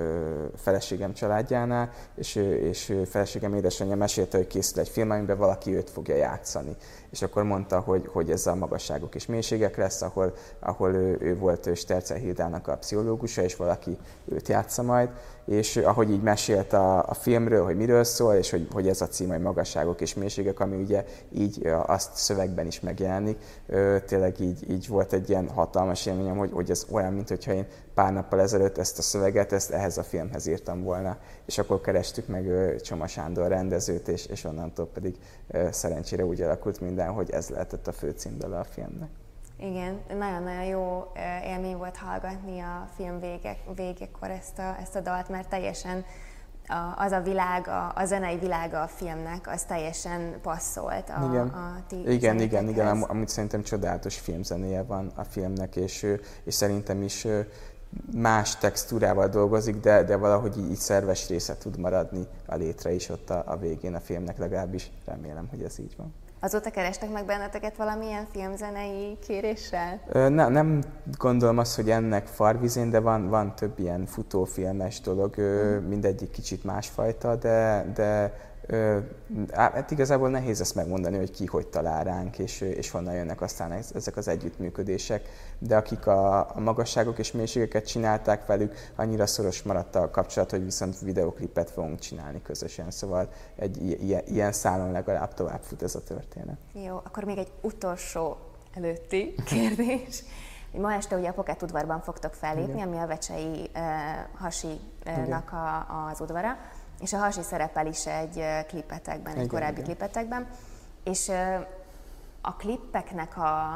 feleségem 0.56 1.14
családjánál, 1.14 1.90
és, 2.16 2.36
és 2.36 2.94
feleségem 3.06 3.54
édesanyja 3.54 3.96
mesélte, 3.96 4.38
hogy 4.38 4.48
készül 4.48 4.80
egy 4.80 4.90
film, 4.90 5.10
amiben 5.10 5.38
valaki 5.38 5.76
őt 5.76 5.90
fogja 5.90 6.16
játszani. 6.16 6.76
És 7.10 7.22
akkor 7.22 7.44
mondta, 7.44 7.80
hogy, 7.80 8.08
hogy 8.08 8.32
ez 8.32 8.48
a 8.48 8.56
magasságok 8.56 9.16
és 9.16 9.26
mélységek 9.26 9.78
lesz, 9.78 10.02
ahol, 10.02 10.34
ahol 10.60 10.94
ő, 10.94 11.18
ő 11.20 11.38
volt 11.38 11.76
Stercer 11.76 12.18
Hildának 12.18 12.68
a 12.68 12.78
pszichológusa, 12.78 13.42
és 13.42 13.56
valaki 13.56 13.98
őt 14.26 14.48
játsza 14.48 14.84
majd. 14.84 15.10
És 15.46 15.78
ahogy 15.78 16.12
így 16.12 16.22
mesélt 16.22 16.74
a, 16.74 17.04
a 17.08 17.14
filmről, 17.14 17.64
hogy 17.66 17.76
miről 17.76 18.04
szól, 18.04 18.34
és 18.34 18.50
hogy, 18.50 18.68
hogy 18.74 18.88
ez 18.88 19.02
a 19.02 19.08
cím, 19.08 19.30
hogy 19.30 19.42
magasságok 19.42 20.02
és 20.02 20.14
mélységek, 20.14 20.60
ami 20.60 20.82
ugye 20.82 21.06
így 21.32 21.68
azt 21.86 22.16
szövegben 22.16 22.68
is 22.68 22.80
megjelenik, 22.80 23.38
tényleg 24.06 24.40
így, 24.40 24.72
így 24.72 24.88
volt 24.88 25.14
egy 25.14 25.30
ilyen 25.30 25.50
hatalmas 25.50 26.06
élményem, 26.06 26.38
hogy, 26.38 26.51
hogy 26.52 26.70
ez 26.70 26.86
olyan, 26.92 27.14
mintha 27.14 27.54
én 27.54 27.68
pár 27.94 28.14
nappal 28.14 28.42
ezelőtt 28.42 28.78
ezt 28.78 28.98
a 28.98 29.02
szöveget, 29.02 29.52
ezt 29.52 29.72
ehhez 29.72 29.98
a 29.98 30.04
filmhez 30.04 30.48
írtam 30.48 30.84
volna. 30.84 31.18
És 31.46 31.58
akkor 31.58 31.82
kerestük 31.82 32.28
meg 32.28 32.76
Csoma 32.82 33.08
Sándor 33.08 33.48
rendezőt, 33.48 34.08
és, 34.08 34.26
és 34.26 34.44
onnantól 34.44 34.88
pedig 34.88 35.16
szerencsére 35.72 36.26
úgy 36.26 36.42
alakult 36.42 36.80
minden, 36.80 37.12
hogy 37.12 37.30
ez 37.30 37.50
lehetett 37.50 37.88
a 37.88 37.92
főcímdala 37.92 38.60
a 38.60 38.64
filmnek. 38.64 39.10
Igen, 39.60 40.00
nagyon-nagyon 40.18 40.64
jó 40.64 41.12
élmény 41.44 41.78
volt 41.78 41.98
hallgatni 41.98 42.60
a 42.60 42.88
film 42.96 43.20
vége, 43.20 43.58
végekor 43.76 44.30
ezt 44.30 44.60
a, 44.60 44.76
ezt 44.82 44.96
a 44.96 45.00
dalt, 45.00 45.30
mert 45.30 45.50
teljesen 45.50 46.06
a, 46.68 47.04
az 47.04 47.12
a 47.12 47.22
világ, 47.22 47.68
a, 47.68 47.92
a 47.96 48.06
zenei 48.06 48.38
világa 48.38 48.82
a 48.82 48.88
filmnek, 48.88 49.48
az 49.48 49.64
teljesen 49.64 50.36
passzolt 50.42 51.10
a, 51.10 51.28
igen. 51.30 51.48
a 51.48 51.84
ti 51.88 52.12
Igen, 52.12 52.40
igen, 52.40 52.70
igen, 52.70 52.88
Am, 52.88 53.04
amúgy 53.08 53.28
szerintem 53.28 53.64
csodálatos 53.64 54.20
filmzenéje 54.20 54.84
van 54.84 55.12
a 55.16 55.24
filmnek, 55.24 55.76
és, 55.76 56.06
és 56.44 56.54
szerintem 56.54 57.02
is 57.02 57.28
más 58.14 58.58
textúrával 58.58 59.28
dolgozik, 59.28 59.80
de, 59.80 60.04
de 60.04 60.16
valahogy 60.16 60.58
így, 60.58 60.70
így 60.70 60.78
szerves 60.78 61.28
része 61.28 61.58
tud 61.58 61.78
maradni 61.78 62.28
a 62.46 62.56
létre 62.56 62.92
is 62.92 63.10
ott 63.10 63.30
a, 63.30 63.44
a 63.46 63.58
végén 63.58 63.96
a 63.96 64.00
filmnek, 64.00 64.38
legalábbis 64.38 64.92
remélem, 65.06 65.48
hogy 65.50 65.64
ez 65.64 65.80
így 65.80 65.96
van. 65.98 66.14
Azóta 66.44 66.70
kerestek 66.70 67.12
meg 67.12 67.26
benneteket 67.26 67.76
valamilyen 67.78 68.28
filmzenei 68.32 69.18
kéréssel? 69.28 70.00
Ne, 70.14 70.48
nem 70.48 70.84
gondolom 71.18 71.58
azt, 71.58 71.76
hogy 71.76 71.90
ennek 71.90 72.28
farvizén, 72.28 72.90
de 72.90 73.00
van, 73.00 73.30
van 73.30 73.56
több 73.56 73.80
ilyen 73.80 74.06
futófilmes 74.06 75.02
dolog, 75.02 75.36
mm. 75.42 75.88
mindegyik 75.88 76.30
kicsit 76.30 76.64
másfajta, 76.64 77.36
de, 77.36 77.86
de 77.94 78.34
Hát 79.54 79.92
igazából 79.92 80.30
nehéz 80.30 80.62
ezt 80.62 80.76
megmondani, 80.76 81.18
hogy 81.18 81.32
ki 81.32 81.46
hogy 81.46 81.68
talál 81.68 82.04
ránk, 82.04 82.40
és, 82.40 82.62
és 82.62 82.92
honnan 82.92 83.14
jönnek 83.14 83.42
aztán 83.42 83.72
ezek 83.72 84.18
az 84.18 84.28
együttműködések. 84.28 85.30
De 85.60 85.78
akik 85.78 86.08
a, 86.08 86.56
a 86.56 86.60
magasságok 86.60 87.20
és 87.20 87.32
mélységeket 87.32 87.88
csinálták 87.88 88.46
velük, 88.46 88.74
annyira 88.96 89.26
szoros 89.26 89.62
maradt 89.62 89.96
a 89.96 90.10
kapcsolat, 90.10 90.52
hogy 90.52 90.64
viszont 90.64 91.00
videoklipet 91.00 91.72
fogunk 91.72 92.00
csinálni 92.00 92.42
közösen. 92.42 92.92
Szóval 92.92 93.30
egy 93.56 94.04
ilyen, 94.04 94.22
ilyen 94.26 94.52
szálon 94.52 94.92
legalább 94.92 95.34
tovább 95.34 95.62
fut 95.62 95.84
ez 95.84 95.96
a 95.96 96.04
történet. 96.04 96.58
Jó, 96.74 96.96
akkor 96.96 97.24
még 97.24 97.38
egy 97.38 97.52
utolsó 97.62 98.38
előtti 98.74 99.34
kérdés. 99.46 100.24
Ma 100.72 100.94
este 100.94 101.16
ugye 101.16 101.30
a 101.30 101.34
Pocket 101.34 101.62
udvarban 101.62 102.02
fogtok 102.02 102.34
fellépni, 102.34 102.74
Igen. 102.74 102.88
ami 102.88 102.98
a 102.98 103.08
Vecsei 103.08 103.70
uh, 103.76 103.82
Hasi-nak 104.40 105.52
a, 105.52 105.86
az 106.12 106.22
udvara 106.22 106.58
és 107.02 107.14
a 107.14 107.18
Hasi 107.18 107.42
szerepel 107.42 107.88
is 107.88 108.06
egy 108.06 108.44
klipetekben, 108.68 109.32
egy 109.32 109.38
igen, 109.38 109.48
korábbi 109.48 109.72
igen. 109.72 109.84
klipetekben, 109.84 110.48
és 111.04 111.32
a 112.42 112.56
klippeknek 112.56 113.38
a, 113.38 113.72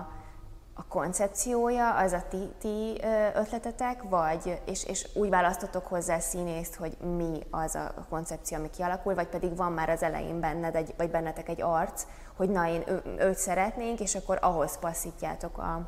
a 0.73 0.85
koncepciója 0.87 1.95
az 1.95 2.11
a 2.11 2.23
ti, 2.29 2.53
ti 2.59 3.01
ötletetek, 3.33 4.03
vagy, 4.09 4.61
és, 4.65 4.83
és 4.85 5.07
úgy 5.13 5.29
választotok 5.29 5.87
hozzá 5.87 6.19
színészt, 6.19 6.75
hogy 6.75 6.97
mi 6.97 7.39
az 7.49 7.75
a 7.75 8.05
koncepció, 8.09 8.57
ami 8.57 8.69
kialakul, 8.69 9.15
vagy 9.15 9.27
pedig 9.27 9.55
van 9.55 9.71
már 9.71 9.89
az 9.89 10.03
elején 10.03 10.39
benned, 10.39 10.75
egy, 10.75 10.93
vagy 10.97 11.09
bennetek 11.09 11.49
egy 11.49 11.61
arc, 11.61 12.05
hogy 12.35 12.49
na 12.49 12.67
én 12.67 12.83
ő, 12.87 13.01
őt 13.19 13.37
szeretnénk, 13.37 13.99
és 13.99 14.15
akkor 14.15 14.37
ahhoz 14.41 14.79
passzítjátok 14.79 15.57
a, 15.57 15.87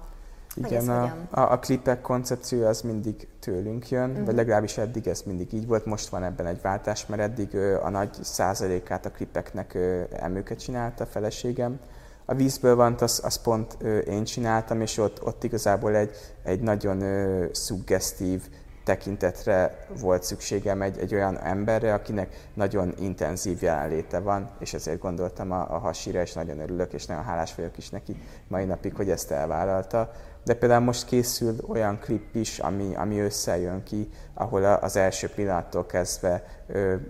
igen, 0.58 0.90
a, 0.90 1.16
a, 1.30 1.52
a 1.52 1.60
klipek 1.60 2.02
koncepciója 2.02 2.68
az 2.68 2.82
mindig 2.82 3.28
tőlünk 3.40 3.90
jön, 3.90 4.10
uh-huh. 4.10 4.26
vagy 4.26 4.36
legalábbis 4.36 4.78
eddig 4.78 5.08
ez 5.08 5.22
mindig 5.22 5.54
így 5.54 5.68
volt. 5.68 5.86
Most 5.86 6.08
van 6.08 6.24
ebben 6.24 6.46
egy 6.46 6.62
váltás, 6.62 7.06
mert 7.06 7.22
eddig 7.22 7.54
ö, 7.54 7.82
a 7.82 7.90
nagy 7.90 8.10
százalékát 8.22 9.06
a 9.06 9.12
klipeknek 9.12 9.74
ö, 9.74 10.02
emőket 10.12 10.60
csinálta 10.60 11.04
a 11.04 11.08
feleségem. 11.08 11.80
A 12.26 12.34
vízből 12.34 12.76
van, 12.76 12.96
az, 13.00 13.22
az 13.24 13.42
pont 13.42 13.78
ö, 13.80 13.98
én 13.98 14.24
csináltam, 14.24 14.82
és 14.82 14.98
ott, 14.98 15.26
ott 15.26 15.44
igazából 15.44 15.96
egy, 15.96 16.16
egy 16.44 16.60
nagyon 16.60 17.02
ö, 17.02 17.46
szuggesztív 17.52 18.42
tekintetre 18.88 19.86
volt 20.00 20.24
szükségem 20.24 20.82
egy, 20.82 20.98
egy 20.98 21.14
olyan 21.14 21.40
emberre, 21.40 21.94
akinek 21.94 22.50
nagyon 22.54 22.94
intenzív 23.00 23.62
jelenléte 23.62 24.20
van, 24.20 24.50
és 24.60 24.74
ezért 24.74 25.00
gondoltam 25.00 25.52
a, 25.52 25.76
a 25.76 25.78
hasira, 25.78 26.22
és 26.22 26.34
nagyon 26.34 26.60
örülök, 26.60 26.94
és 26.94 27.06
nagyon 27.06 27.24
hálás 27.24 27.56
vagyok 27.56 27.78
is 27.78 27.90
neki 27.90 28.22
mai 28.48 28.66
napig, 28.66 28.96
hogy 28.96 29.10
ezt 29.10 29.32
elvállalta. 29.32 30.12
De 30.44 30.54
például 30.54 30.84
most 30.84 31.06
készül 31.06 31.56
olyan 31.68 32.00
klip 32.00 32.36
is, 32.36 32.60
ami, 32.60 32.96
ami 32.96 33.20
összejön 33.20 33.84
ki, 33.84 34.10
ahol 34.34 34.64
az 34.64 34.96
első 34.96 35.30
pillanattól 35.36 35.86
kezdve 35.86 36.44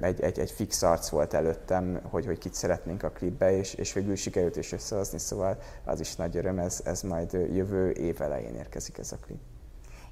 egy, 0.01 0.21
egy, 0.21 0.39
egy 0.39 0.51
fix 0.51 0.81
arc 0.81 1.09
volt 1.09 1.33
előttem, 1.33 1.99
hogy, 2.09 2.25
hogy 2.25 2.37
kit 2.37 2.53
szeretnénk 2.53 3.03
a 3.03 3.09
klipbe, 3.09 3.57
és, 3.57 3.73
és 3.73 3.93
végül 3.93 4.15
sikerült 4.15 4.55
is 4.55 4.71
összehozni, 4.71 5.19
szóval 5.19 5.57
az 5.85 5.99
is 5.99 6.15
nagy 6.15 6.37
öröm, 6.37 6.59
ez, 6.59 6.81
ez 6.83 7.01
majd 7.01 7.31
jövő 7.33 7.89
év 7.89 8.21
elején 8.21 8.55
érkezik 8.55 8.97
ez 8.97 9.11
a 9.11 9.17
klip 9.25 9.39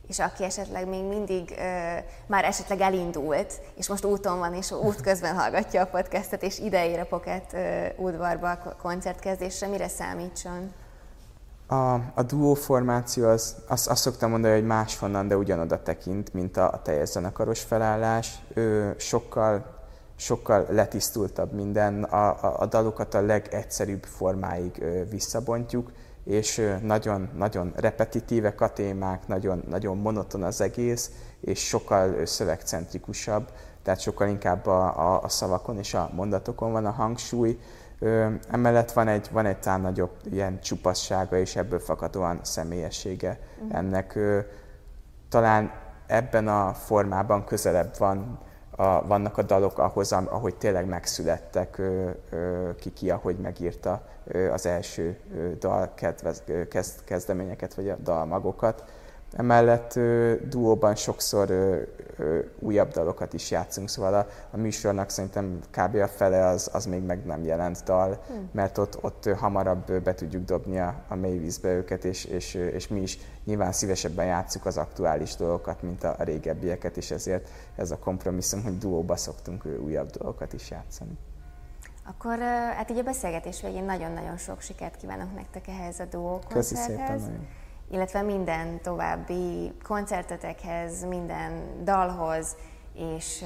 és 0.07 0.19
aki 0.19 0.43
esetleg 0.43 0.87
még 0.87 1.03
mindig 1.03 1.55
ö, 1.57 1.97
már 2.25 2.43
esetleg 2.43 2.81
elindult, 2.81 3.61
és 3.75 3.89
most 3.89 4.05
úton 4.05 4.39
van, 4.39 4.53
és 4.53 4.71
út 4.71 5.01
közben 5.01 5.35
hallgatja 5.35 5.81
a 5.81 5.85
podcastet, 5.85 6.43
és 6.43 6.59
ideér 6.59 6.99
a 6.99 7.05
Pocket 7.05 7.53
ö, 7.53 7.85
udvarba 7.97 8.51
a 8.51 8.75
koncertkezdésre, 8.81 9.67
mire 9.67 9.87
számítson? 9.87 10.73
A, 11.67 11.93
a 11.93 12.23
duó 12.27 12.53
formáció, 12.53 13.27
az, 13.27 13.55
azt, 13.67 13.87
azt 13.87 14.01
szoktam 14.01 14.29
mondani, 14.29 14.53
hogy 14.53 14.65
máshonnan, 14.65 15.27
de 15.27 15.37
ugyanoda 15.37 15.83
tekint, 15.83 16.33
mint 16.33 16.57
a, 16.57 16.71
a 16.71 16.81
teljes 16.81 17.09
zenekaros 17.09 17.61
felállás. 17.61 18.39
Ő 18.53 18.95
sokkal, 18.97 19.65
sokkal 20.15 20.65
letisztultabb 20.69 21.51
minden, 21.51 22.03
a, 22.03 22.27
a, 22.27 22.55
a 22.59 22.65
dalokat 22.65 23.13
a 23.13 23.21
legegyszerűbb 23.21 24.03
formáig 24.03 24.71
ö, 24.79 25.03
visszabontjuk, 25.09 25.91
és 26.25 26.57
ö, 26.57 26.75
nagyon, 26.81 27.29
nagyon 27.35 27.73
repetitívek 27.75 28.61
a 28.61 28.73
témák, 28.73 29.27
nagyon, 29.27 29.63
nagyon 29.69 29.97
monoton 29.97 30.43
az 30.43 30.61
egész, 30.61 31.11
és 31.41 31.59
sokkal 31.59 32.25
szövegcentrikusabb, 32.25 33.51
tehát 33.83 33.99
sokkal 33.99 34.27
inkább 34.27 34.65
a, 34.65 35.13
a, 35.13 35.23
a 35.23 35.29
szavakon 35.29 35.77
és 35.77 35.93
a 35.93 36.09
mondatokon 36.13 36.71
van 36.71 36.85
a 36.85 36.91
hangsúly, 36.91 37.59
Ö, 37.99 38.27
emellett 38.51 38.91
van 38.91 39.07
egy, 39.07 39.27
van 39.31 39.45
egy 39.45 39.57
talán 39.57 39.81
nagyobb 39.81 40.11
ilyen 40.23 40.59
csupassága 40.61 41.37
és 41.37 41.55
ebből 41.55 41.79
fakadóan 41.79 42.39
személyessége 42.41 43.39
uh-huh. 43.57 43.77
ennek. 43.77 44.15
Ö, 44.15 44.39
talán 45.29 45.71
ebben 46.07 46.47
a 46.47 46.73
formában 46.73 47.45
közelebb 47.45 47.97
van, 47.97 48.39
a, 48.75 49.07
vannak 49.07 49.37
a 49.37 49.41
dalok 49.41 49.77
ahhoz, 49.79 50.11
ahogy 50.11 50.55
tényleg 50.55 50.85
megszülettek, 50.85 51.77
ö, 51.77 52.09
ö, 52.29 52.69
ki 52.75 52.93
ki, 52.93 53.09
ahogy 53.09 53.37
megírta 53.37 54.01
ö, 54.25 54.51
az 54.51 54.65
első 54.65 55.17
ö, 55.35 55.49
dal 55.59 55.91
kedvez, 55.95 56.43
ö, 56.45 56.67
kezd, 56.67 57.03
kezdeményeket, 57.03 57.73
vagy 57.73 57.89
a 57.89 57.95
dalmagokat. 58.03 58.83
Emellett 59.33 59.95
ö, 59.95 60.33
duóban 60.49 60.95
sokszor 60.95 61.49
ö, 61.49 61.81
újabb 62.59 62.91
dalokat 62.91 63.33
is 63.33 63.51
játszunk, 63.51 63.89
szóval 63.89 64.13
a, 64.13 64.27
a 64.51 64.57
műsornak 64.57 65.09
szerintem 65.09 65.59
kb. 65.71 65.95
a 65.95 66.07
fele 66.07 66.45
az, 66.45 66.69
az 66.73 66.85
még 66.85 67.03
meg 67.03 67.25
nem 67.25 67.43
jelent 67.43 67.83
dal, 67.83 68.23
hmm. 68.27 68.49
mert 68.51 68.77
ott, 68.77 69.03
ott 69.03 69.29
hamarabb 69.37 69.91
be 70.01 70.13
tudjuk 70.13 70.45
dobni 70.45 70.79
a, 70.79 70.95
a 71.07 71.15
mélyvízbe 71.15 71.73
őket, 71.73 72.03
és, 72.03 72.25
és, 72.25 72.53
és 72.53 72.87
mi 72.87 73.01
is 73.01 73.19
nyilván 73.45 73.71
szívesebben 73.71 74.25
játszuk 74.25 74.65
az 74.65 74.77
aktuális 74.77 75.35
dolgokat, 75.35 75.81
mint 75.81 76.03
a, 76.03 76.15
a 76.17 76.23
régebbieket, 76.23 76.97
és 76.97 77.11
ezért 77.11 77.47
ez 77.75 77.91
a 77.91 77.97
kompromisszum, 77.97 78.63
hogy 78.63 78.77
duóba 78.77 79.15
szoktunk 79.15 79.63
újabb 79.83 80.09
dolgokat 80.09 80.53
is 80.53 80.69
játszani. 80.69 81.17
Akkor 82.07 82.37
hát 82.75 82.89
így 82.89 82.97
a 82.97 83.03
beszélgetés 83.03 83.61
végén 83.61 83.83
nagyon-nagyon 83.83 84.37
sok 84.37 84.61
sikert 84.61 84.97
kívánok 84.97 85.35
nektek 85.35 85.67
ehhez 85.67 85.99
a 85.99 86.05
duó. 86.05 86.39
Köszi 86.49 86.75
szépen 86.75 87.19
nagyon 87.19 87.47
illetve 87.95 88.21
minden 88.21 88.81
további 88.81 89.71
koncertetekhez, 89.83 91.03
minden 91.03 91.83
dalhoz, 91.83 92.55
és 92.93 93.43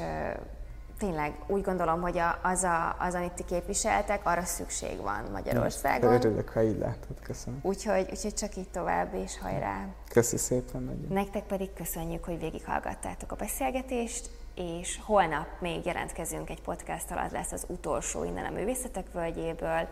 tényleg 1.00 1.34
úgy 1.48 1.62
gondolom, 1.62 2.02
hogy 2.02 2.22
az, 2.42 2.64
a, 2.64 2.96
az, 3.00 3.14
amit 3.14 3.32
ti 3.32 3.44
képviseltek, 3.44 4.26
arra 4.26 4.44
szükség 4.44 5.02
van 5.02 5.24
Magyarországon. 5.32 6.14
Örülök, 6.14 6.50
ha 6.50 6.64
így 6.64 6.78
látod, 6.78 7.20
köszönöm. 7.24 7.60
Úgyhogy, 7.64 8.08
úgyhogy 8.12 8.34
csak 8.34 8.56
így 8.56 8.70
tovább, 8.70 9.14
és 9.14 9.40
hajrá! 9.40 9.86
Köszi 10.10 10.38
szépen 10.38 10.82
nagyon. 10.82 11.08
Nektek 11.10 11.44
pedig 11.44 11.74
köszönjük, 11.74 12.24
hogy 12.24 12.40
végighallgattátok 12.40 13.32
a 13.32 13.36
beszélgetést, 13.36 14.30
és 14.56 15.00
holnap 15.06 15.48
még 15.60 15.86
jelentkezünk 15.86 16.50
egy 16.50 16.62
podcast 16.62 17.12
alatt, 17.12 17.32
lesz 17.32 17.52
az 17.52 17.66
utolsó 17.68 18.24
innen 18.24 18.46
a 18.46 18.50
Művészetek 18.50 19.12
Völgyéből, 19.12 19.88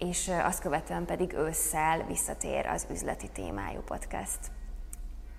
és 0.00 0.30
azt 0.42 0.60
követően 0.60 1.04
pedig 1.04 1.32
ősszel 1.32 2.06
visszatér 2.06 2.66
az 2.66 2.86
üzleti 2.90 3.28
témájú 3.28 3.80
podcast. 3.80 4.38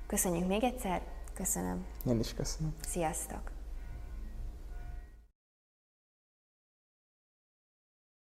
Köszönjük 0.07 0.47
még 0.47 0.63
egyszer, 0.63 1.01
köszönöm. 1.33 1.85
Én 2.05 2.19
is 2.19 2.33
köszönöm. 2.33 2.75
Sziasztok! 2.87 3.50